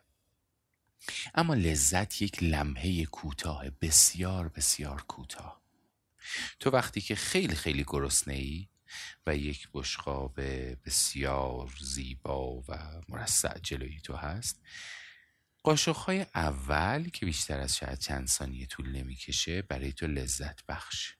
[1.35, 5.61] اما لذت یک لمحه کوتاه بسیار بسیار کوتاه.
[6.59, 8.67] تو وقتی که خیلی خیلی گرسنه ای
[9.25, 10.41] و یک بشقاب
[10.85, 14.61] بسیار زیبا و مرصع جلوی تو هست.
[15.63, 21.15] قاشقهای اول که بیشتر از شاید چند ثانیه طول نمی‌کشه برای تو لذت بخش.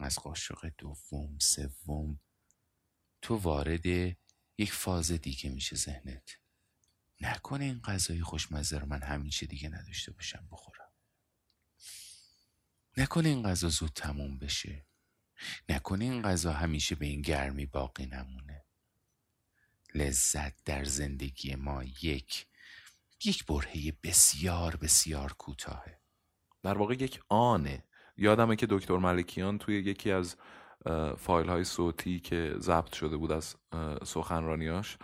[0.00, 2.20] از قاشق دوم سوم
[3.22, 3.86] تو وارد
[4.58, 6.38] یک فاز دیگه میشه ذهنت.
[7.20, 10.92] نکنه این غذای خوشمزه رو من همیشه دیگه نداشته باشم بخورم.
[12.96, 14.86] نکنه این غذا زود تموم بشه.
[15.68, 18.64] نکنه این غذا همیشه به این گرمی باقی نمونه.
[19.94, 22.46] لذت در زندگی ما یک
[23.24, 26.00] یک برهه بسیار بسیار کوتاهه.
[26.62, 27.84] در واقع یک آنه.
[28.16, 30.36] یادمه که دکتر ملکیان توی یکی از
[31.18, 33.56] فایل های صوتی که ضبط شده بود از
[34.04, 34.98] سخنرانیاش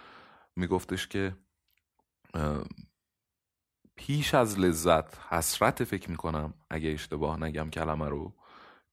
[0.57, 1.37] میگفتش که
[3.97, 8.35] پیش از لذت حسرت فکر می‌کنم اگه اشتباه نگم کلمه رو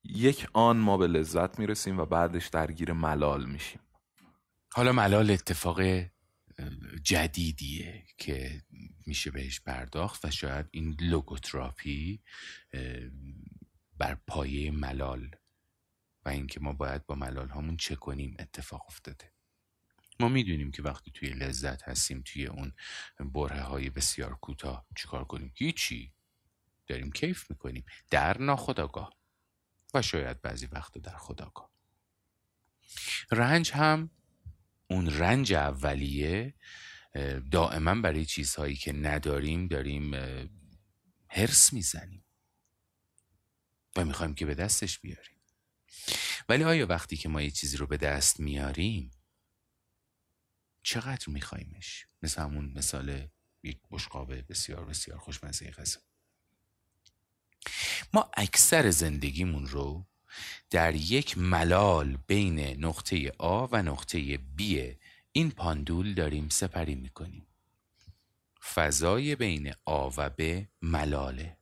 [0.09, 3.79] یک آن ما به لذت می‌رسیم و بعدش درگیر ملال میشیم.
[4.73, 5.81] حالا ملال اتفاق
[7.03, 8.61] جدیدیه که
[9.05, 12.21] میشه بهش پرداخت و شاید این لوگوتراپی
[13.97, 15.35] بر پایه ملال
[16.25, 19.31] و اینکه ما باید با ملال همون چه کنیم اتفاق افتاده.
[20.19, 22.73] ما می‌دونیم که وقتی توی لذت هستیم توی اون
[23.19, 26.13] بره های بسیار کوتاه چیکار کنیم؟ هیچی.
[26.87, 27.85] داریم کیف می‌کنیم.
[28.11, 29.13] در ناخداگاه
[29.95, 31.71] و شاید بعضی وقتا در خداگاه
[33.31, 34.09] رنج هم
[34.87, 36.53] اون رنج اولیه
[37.51, 40.13] دائما برای چیزهایی که نداریم داریم
[41.29, 42.25] هرس می‌زنیم
[43.95, 45.37] و می‌خوایم که به دستش بیاریم.
[46.49, 49.11] ولی آیا وقتی که ما یه چیزی رو به دست میاریم
[50.83, 53.27] چقدر میخوایمش مثل همون مثال
[53.63, 55.99] یک بشقاب بسیار بسیار خوشمزه غذا.
[58.15, 60.05] ما اکثر زندگیمون رو
[60.69, 64.61] در یک ملال بین نقطه آ و نقطه B
[65.31, 67.47] این پاندول داریم سپری می‌کنیم.
[68.73, 71.57] فضای بین آ و ب ملاله.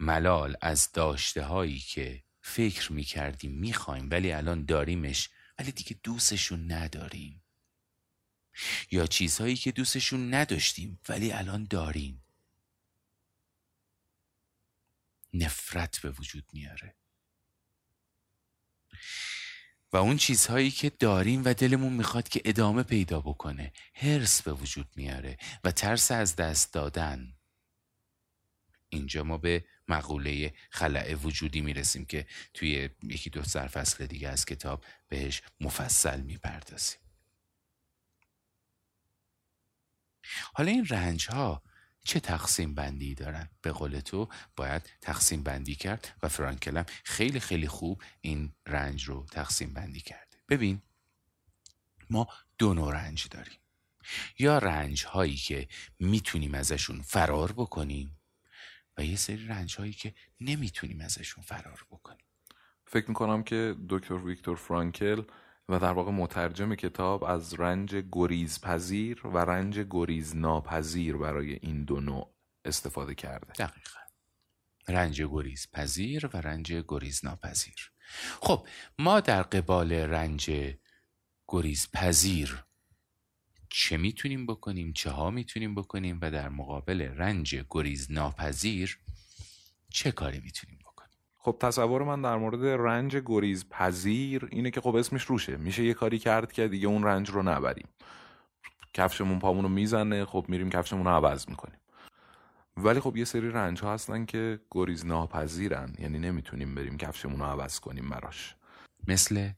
[0.00, 7.42] ملال از داشته هایی که فکر می‌کردیم می‌خوایم ولی الان داریمش ولی دیگه دوستشون نداریم.
[8.90, 12.22] یا چیزهایی که دوستشون نداشتیم ولی الان داریم.
[15.34, 16.94] نفرت به وجود میاره.
[19.92, 24.88] و اون چیزهایی که داریم و دلمون می‌خواد که ادامه پیدا بکنه هرس به وجود
[24.96, 27.34] میاره و ترس از دست دادن.
[28.88, 34.84] اینجا ما به مقوله خلع وجودی می‌رسیم که توی یکی دو سرفصل دیگه از کتاب
[35.08, 37.00] بهش مفصل می‌پردازیم.
[40.54, 41.62] حالا این رنج ها
[42.04, 47.68] چه تقسیم بندی دارن؟ به قول تو باید تقسیم بندی کرد و فرانکلم خیلی خیلی
[47.68, 50.82] خوب این رنج رو تقسیم بندی کرده ببین
[52.10, 53.58] ما دو نوع رنج داریم.
[54.38, 58.18] یا رنج هایی که می‌تونیم ازشون فرار بکنیم
[58.98, 62.26] و یه سری رنج هایی که نمی‌تونیم ازشون فرار بکنیم.
[62.86, 65.22] فکر می‌کنم که دکتر ویکتور فرانکل
[65.68, 71.84] و در واقع مترجم کتاب از رنج گریز پذیر و رنج گریز ناپذیر برای این
[71.84, 73.52] دو نوع استفاده کرده.
[73.52, 73.98] دقیقا.
[74.88, 77.92] رنج گریز پذیر و رنج گریز ناپذیر
[78.40, 78.66] خب
[78.98, 80.50] ما در قبال رنج
[81.48, 82.64] گریز پذیر
[83.70, 88.98] چه می‌تونیم بکنیم چه ها می‌تونیم بکنیم و در مقابل رنج گریز ناپذیر
[89.88, 90.78] چه کاری می‌تونیم
[91.38, 95.56] خب تصور من در مورد رنج گریز پذیر اینه که خب اسمش روشه.
[95.56, 97.88] میشه یه کاری کرد که دیگه اون رنج رو نبریم.
[98.94, 101.80] کفشمون پامون رو می‌زنه خب میریم کفشمون رو عوض می‌کنیم.
[102.76, 107.46] ولی خب یه سری رنج ها هستن که گریز ناپذیرن یعنی نمی‌تونیم بریم کفشمون رو
[107.46, 108.56] عوض کنیم براش.
[109.08, 109.50] مثل؟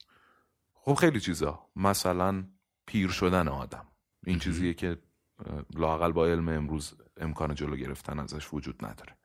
[0.74, 1.66] خب خیلی چیزا.
[1.76, 2.44] مثلا
[2.86, 3.86] پیر شدن آدم.
[4.26, 4.98] این چیزیه که
[5.74, 9.16] لاقل با علم امروز امکان جلو گرفتن ازش وجود نداره.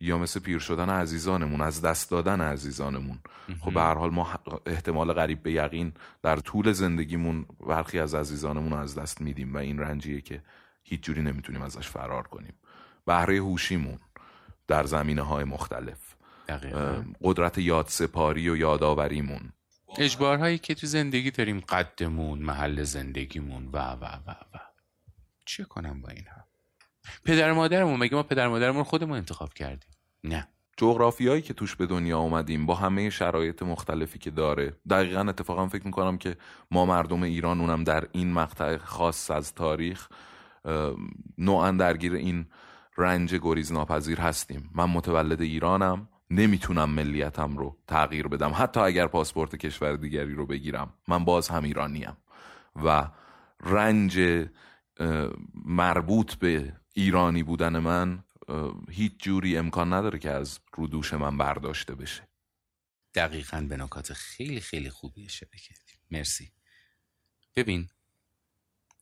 [0.00, 3.18] یا مثل پیر شدن عزیزانمون از دست دادن عزیزانمون.
[3.60, 4.28] خب به هر حال ما
[4.66, 5.92] احتمال غریب به یقین
[6.22, 10.42] در طول زندگیمون برخی از عزیزانمون رو از دست میدیم و این رنجیه که
[10.82, 12.54] هیچ جوری نمی‌تونیم ازش فرار کنیم.
[13.06, 13.98] بهره هوشیمون
[14.66, 16.14] در زمینه های مختلف
[17.22, 19.52] قدرت یاد سپاری و یادآوریمون.
[19.98, 24.58] اجبارهایی که تو زندگی داریم قدمون محل زندگیمون و و و و.
[25.44, 26.44] چه کنم با اینها؟
[27.24, 29.90] پدر مادرمون مگه ما پدر مادرمون خودمون انتخاب کردیم؟
[30.24, 30.48] نه.
[30.76, 34.76] جغرافیایی که توش به دنیا آمدیم با همه شرایط مختلفی که داره.
[34.90, 36.36] دقیقا اتفاقا فکر می‌کنم که
[36.70, 40.08] ما مردم ایران اونم در این مقطع خاص از تاریخ
[41.38, 42.46] نوعا درگیر این
[42.98, 44.70] رنج گریز ناپذیر هستیم.
[44.74, 48.52] من متولد ایرانم نمی‌تونم ملیتم رو تغییر بدم.
[48.54, 52.16] حتی اگر پاسپورت کشور دیگری رو بگیرم من باز هم ایرانیم.
[52.84, 53.08] و
[53.60, 54.46] رنج
[55.64, 58.24] مربوط به ایرانی بودن من
[58.88, 62.28] هیچ جوری امکان نداره که از رو دوش من برداشته بشه.
[63.14, 66.52] دقیقا به نکات خیلی خیلی خوبی اشاره کردیم مرسی.
[67.56, 67.88] ببین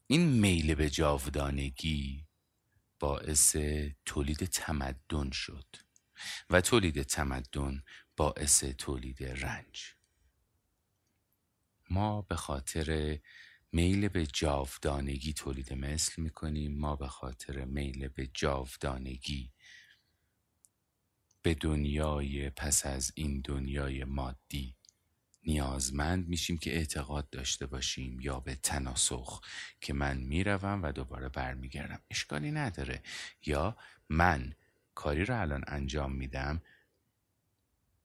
[0.06, 2.26] این میل به جاودانگی
[3.00, 3.56] باعث
[4.04, 5.76] تولید تمدن شد
[6.50, 7.82] و تولید تمدن
[8.16, 9.94] باعث تولید رنج.
[11.90, 13.18] ما به خاطر
[13.72, 16.78] میل به جاودانگی تولید مثل می‌کنیم.
[16.78, 19.52] ما به خاطر میل به جاودانگی
[21.42, 24.76] به دنیای پس از این دنیای مادی
[25.46, 29.40] نیازمند میشیم که اعتقاد داشته باشیم یا به تناسخ
[29.80, 32.02] که من می‌روم و دوباره برمیگردم.
[32.10, 33.02] اشکالی نداره.
[33.46, 33.76] یا
[34.08, 34.54] من
[34.94, 36.62] کاری رو الان انجام میدم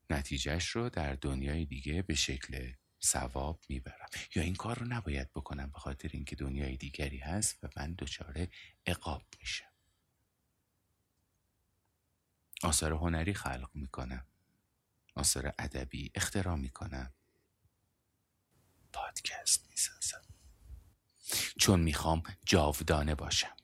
[0.10, 2.72] نتیجهش رو در دنیای دیگه به شکل
[3.08, 4.10] ثواب می‌برم.
[4.36, 8.48] یا این کار رو نباید بکنم به خاطر اینکه دنیای دیگری هست و من دچار
[8.88, 9.72] عقاب میشم.
[12.64, 14.26] آثار هنری خلق می‌کنم.
[15.16, 17.14] آثار ادبی اختراع می‌کنم.
[18.94, 20.22] پادکست می‌سازم.
[21.60, 23.56] چون می‌خوام جاودانه باشم.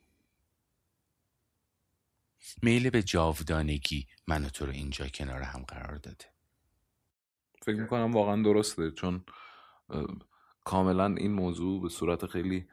[2.61, 6.32] میل به جاودانگی منو تو رو اینجا کنار هم قرار داده.
[7.63, 8.91] فکر می‌کنم واقعا درسته.
[8.91, 9.21] چون
[10.63, 12.65] کاملا این موضوع به صورت خیلی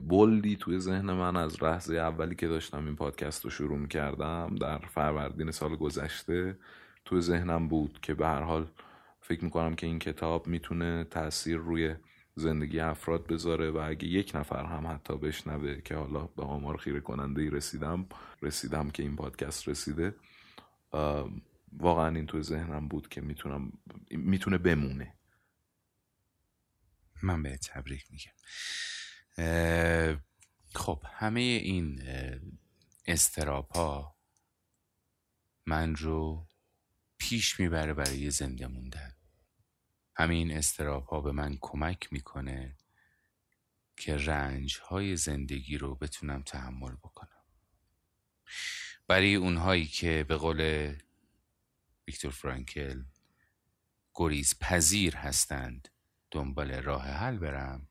[0.00, 4.78] بلدی توی ذهن من از لحظه اولی که داشتم این پادکست رو شروع کردم در
[4.78, 6.58] فروردین سال گذشته
[7.04, 8.66] توی ذهنم بود که به هر حال
[9.20, 11.94] فکر می‌کنم که این کتاب می‌تونه تاثیر روی
[12.34, 17.00] زندگی افراد بذاره و اگه یک نفر هم حتی بشنوه که حالا به آمار خیره
[17.00, 18.06] کننده رسیدم
[18.42, 20.14] رسیدم که این پادکست رسیده
[21.72, 23.72] واقعا این تو ذهنم بود که می‌تونم
[24.10, 25.14] می‌تونه بمونه.
[27.22, 28.32] من به تبریک میگم.
[30.74, 32.02] خب همه این
[33.06, 34.16] استراپ ها
[35.66, 36.48] من رو
[37.18, 39.14] پیش می‌بره برای زنده موندن.
[40.16, 42.76] همین استراب ها به من کمک می‌کنه
[43.96, 47.44] که رنج های زندگی رو بتونم تحمل بکنم.
[49.06, 50.94] برای اونهایی که به قول
[52.08, 53.02] ویکتور فرانکل
[54.14, 55.88] گریز پذیر هستند
[56.30, 57.88] دنبال راه حل برم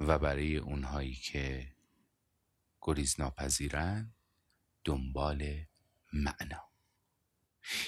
[0.00, 1.72] و برای اونهایی که
[2.82, 4.14] گریز ناپذیرن
[4.84, 5.54] دنبال
[6.12, 6.64] معنا.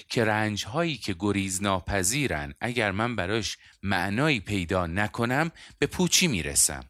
[0.09, 6.83] که رنج هایی که گریز ناپذیرن اگر من براش معنایی پیدا نکنم به پوچی می‌رسم.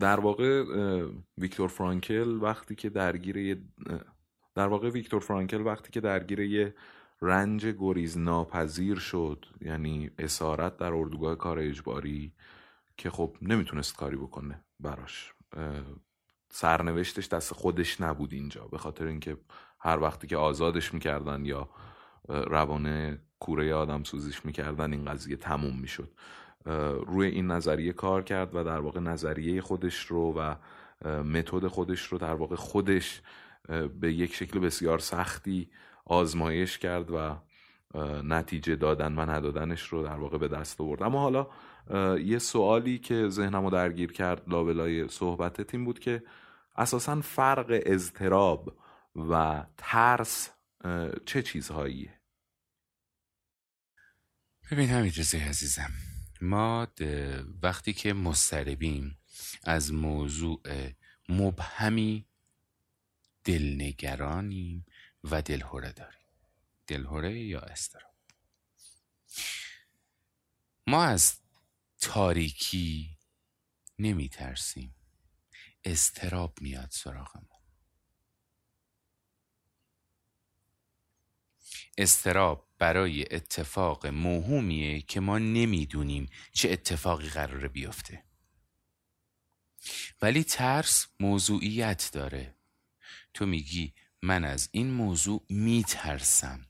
[0.00, 0.64] در واقع
[1.38, 3.62] ویکتور فرانکل وقتی که درگیر
[4.54, 6.40] در واقع ویکتور فرانکل وقتی که درگیر
[7.22, 9.46] رنج گریز ناپذیر شد.
[9.60, 12.32] یعنی اسارت در اردوگاه کار اجباری
[12.96, 15.32] که خب نمی‌تونست کاری بکنه براش.
[16.50, 19.36] سرنوشتش دست خودش نبود اینجا به خاطر اینکه
[19.80, 21.68] هر وقتی که آزادش می‌کردن یا
[22.28, 26.12] روانه کوره آدم سوزیش می‌کردن این قضیه تموم می‌شد.
[27.06, 30.54] روی این نظریه کار کرد و در واقع نظریه خودش رو و
[31.22, 33.22] متد خودش رو در واقع خودش
[34.00, 35.70] به یک شکل بسیار سختی
[36.04, 37.36] آزمایش کرد و
[38.22, 41.02] نتیجه دادن و ندادنش رو در واقع به دست آورد.
[41.02, 41.50] اما حالا
[42.18, 46.22] یه سوالی که ذهنمو درگیر کرد لابلای صحبتت این بود که
[46.76, 48.78] اساسا فرق اضطراب
[49.16, 50.50] و ترس
[51.26, 52.20] چه چیزهاییه؟
[54.70, 55.12] ببین همین
[55.48, 55.90] عزیزم.
[56.40, 56.86] ما
[57.62, 59.18] وقتی که مستربیم
[59.64, 60.62] از موضوع
[61.28, 62.26] مبهمی
[63.44, 64.86] دلنگرانیم.
[65.24, 66.26] و دلهوره داریم.
[66.86, 68.14] دلهوره یا استراب
[70.86, 71.40] ما از
[72.00, 73.18] تاریکی
[73.98, 74.94] نمی ترسیم
[75.84, 77.48] استراب میاد سراغمون.
[81.98, 88.24] استراب برای اتفاق موهومیه که ما نمی‌دونیم چه اتفاقی قراره بیفته.
[90.22, 92.54] ولی ترس موضوعیت داره.
[93.34, 93.94] تو میگی
[94.24, 96.66] من از این موضوع میترسم.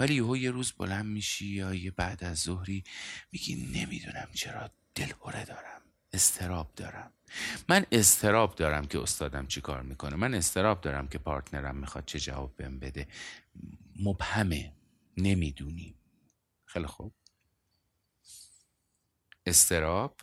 [0.00, 2.84] ولی یهو یه روز بلند میشی یا یه بعد از ظهری
[3.32, 5.82] میگی نمی‌دونم چرا دلهوره دارم
[6.12, 7.12] استراب دارم.
[7.68, 10.16] من استراب دارم که استادم چی کار می‌کنه.
[10.16, 13.08] من استراب دارم که پارتنرم می‌خواد چه جواب بهم بده.
[13.96, 14.72] مبهمه.
[15.16, 15.94] نمی‌دونیم
[16.64, 17.14] خیلی خوب.
[19.46, 20.16] استراب؟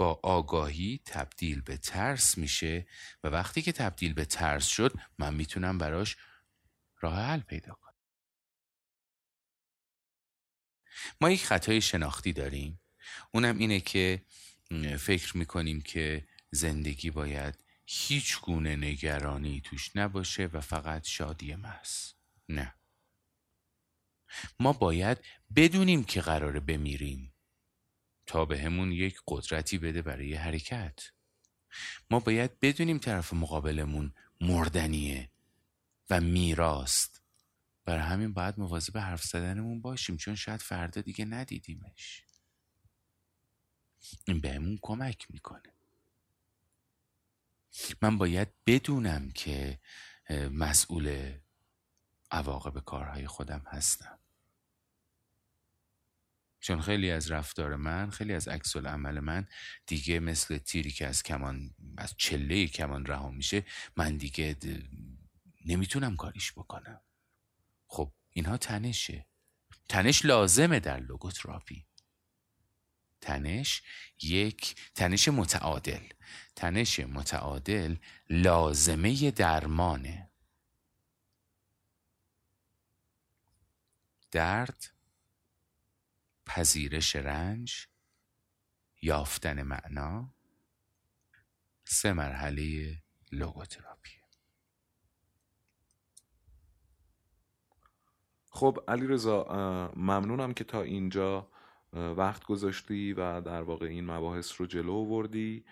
[0.00, 2.86] با آگاهی تبدیل به ترس میشه
[3.24, 6.16] و وقتی که تبدیل به ترس شد من می‌تونم براش
[7.00, 7.94] راه حل پیدا کنم.
[11.20, 12.80] ما یک خطای شناختی داریم.
[13.34, 14.22] اونم اینه که
[14.98, 22.12] فکر می‌کنیم که زندگی باید هیچ گونه نگرانی توش نباشه و فقط شادی محض.
[22.48, 22.74] نه.
[24.60, 25.18] ما باید
[25.56, 27.29] بدونیم که قراره بمیریم.
[28.30, 31.00] تا به همون یک قدرتی بده برای حرکت.
[32.10, 35.30] ما باید بدونیم طرف مقابلمون مردنیه
[36.10, 37.22] و میراست.
[37.84, 42.24] برای همین باید مواظب حرف زدنمون باشیم چون شاید فردا دیگه ندیدیمش.
[44.26, 45.74] این بهمون کمک می‌کنه.
[48.02, 49.80] من باید بدونم که
[50.50, 51.34] مسئول
[52.30, 54.19] عواقب کارهای خودم هستم.
[56.60, 59.48] چون خیلی از رفتار من خیلی از عکس عمل من
[59.86, 63.64] دیگه مثل تیری که از کمان از چله کمان رها میشه
[63.96, 64.56] من دیگه
[65.64, 67.00] نمی‌تونم کاریش بکنم.
[67.86, 69.26] خب اینها تنشه.
[69.88, 71.86] تنش لازمه در لوگوتراپی.
[73.20, 73.82] تنش
[74.22, 76.02] یک تنش متعادل.
[76.56, 77.96] تنش متعادل
[78.30, 80.30] لازمه درمانه.
[84.30, 84.99] درد
[86.50, 87.86] پذیرش رنج
[89.02, 90.34] یافتن معنا.
[91.84, 92.96] سه مرحله
[93.32, 94.10] لوگوتراپی.
[98.50, 99.44] خب علی رضا
[99.96, 101.50] ممنونم که تا اینجا
[101.92, 105.64] وقت گذاشتی و در واقع این مباحث رو جلو آوردی.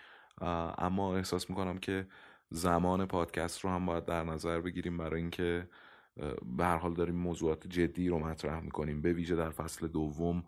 [0.77, 2.07] اما احساس می‌کنم که
[2.49, 5.69] زمان پادکست رو هم باید در نظر بگیریم برای اینکه
[6.57, 9.01] به هر حال داریم موضوعات جدی رو مطرح می‌کنیم.
[9.01, 10.43] به ویژه در فصل دوم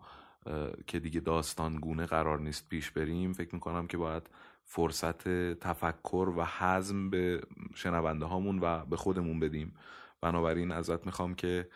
[0.86, 4.30] که دیگه داستان گونه قرار نیست پیش بریم فکر می‌کنم که باید
[4.64, 7.40] فرصت تفکر و حزم به
[7.74, 9.74] شنونده هامون و به خودمون بدیم.
[10.20, 11.68] بنابراین ازت می‌خوام که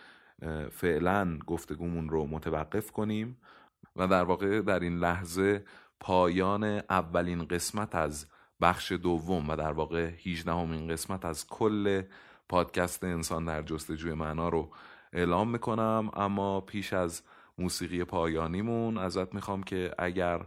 [0.70, 3.36] فعلا گفتگومون رو متوقف کنیم
[3.96, 5.64] و در واقع در این لحظه
[6.00, 8.26] پایان اولین قسمت از
[8.60, 12.02] بخش دوم و در واقع 18 همین قسمت از کل
[12.48, 14.74] پادکست انسان در جستجوی معنا رو
[15.12, 17.22] اعلام می‌کنم اما پیش از
[17.58, 20.46] موسیقی پایانیمون ازت می‌خوام که اگر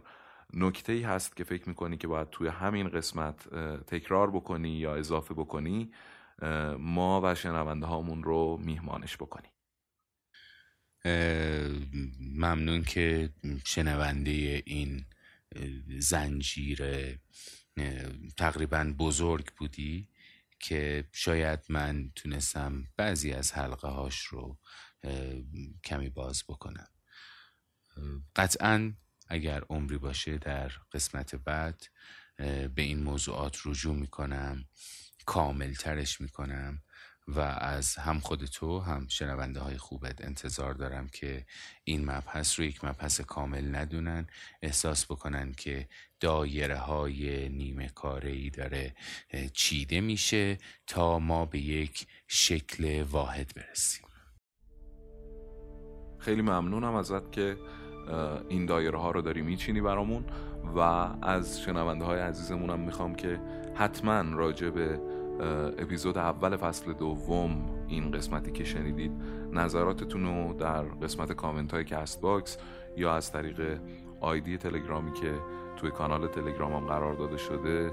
[0.54, 3.48] نکته ای هست که فکر می‌کنی که باید توی همین قسمت
[3.84, 5.92] تکرار بکنی یا اضافه بکنی
[6.78, 9.48] ما و شنونده هامون رو میهمانش بکنی.
[12.34, 13.30] ممنون که
[13.64, 15.04] شنونده این
[15.98, 16.82] زنجیر
[18.36, 20.08] تقریبا بزرگ بودی.
[20.60, 24.58] که شاید من تونستم بعضی از حلقه هاش رو
[25.84, 26.88] کمی باز بکنم.
[28.36, 28.92] قطعا
[29.28, 31.82] اگر عمری باشه در قسمت بعد
[32.74, 34.64] به این موضوعات رجوع می‌کنم
[35.26, 36.82] کامل ترش می‌کنم.
[37.36, 41.46] و از هم خود تو هم شنونده های خوبت انتظار دارم که
[41.84, 44.26] این مبحث رو یک مبحث کامل ندونن.
[44.62, 45.88] احساس بکنن که
[46.20, 48.94] دایره های نیمه کاره داره
[49.52, 54.06] چیده میشه تا ما به یک شکل واحد برسیم.
[56.18, 57.56] خیلی ممنونم ازت که
[58.48, 60.24] این دایره ها رو داری میچینی برامون
[60.76, 60.78] و
[61.22, 63.40] از شنونده های عزیزمونم می‌خوام که
[63.74, 65.00] حتما راجع به
[65.78, 69.12] اپیزود اول فصل دوم این قسمتی که شنیدید
[69.52, 72.58] نظراتتون رو در قسمت کامنت های کست باکس
[72.96, 73.80] یا از طریق
[74.20, 75.34] ID تلگرامی که
[75.76, 77.92] توی کانال تلگرامم قرار داده شده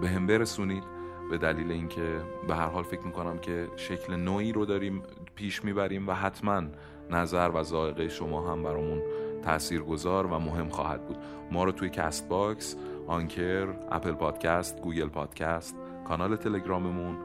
[0.00, 0.82] بهم برسونید.
[1.30, 5.02] به دلیل اینکه به هر حال فکر می‌کنم که شکل نویی رو داریم
[5.34, 6.62] پیش می‌بریم و حتما
[7.10, 9.02] نظر و ذائقه شما هم برامون
[9.42, 11.16] تأثیر گذار و مهم خواهد بود.
[11.52, 12.76] ما رو توی کست باکس،
[13.06, 15.76] آنکر، اپل پادکست، گوگل پادکست،
[16.08, 17.16] کانال تلگراممون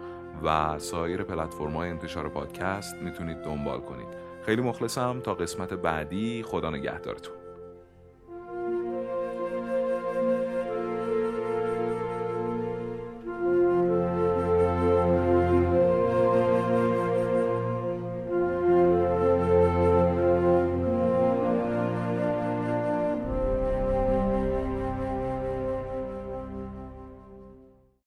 [0.43, 4.07] و سایر پلتفرم‌های انتشار پادکست می‌تونید دنبال کنید.
[4.41, 5.19] خیلی مخلصم.
[5.19, 7.42] تا قسمت بعدی خدا نگهدارتون.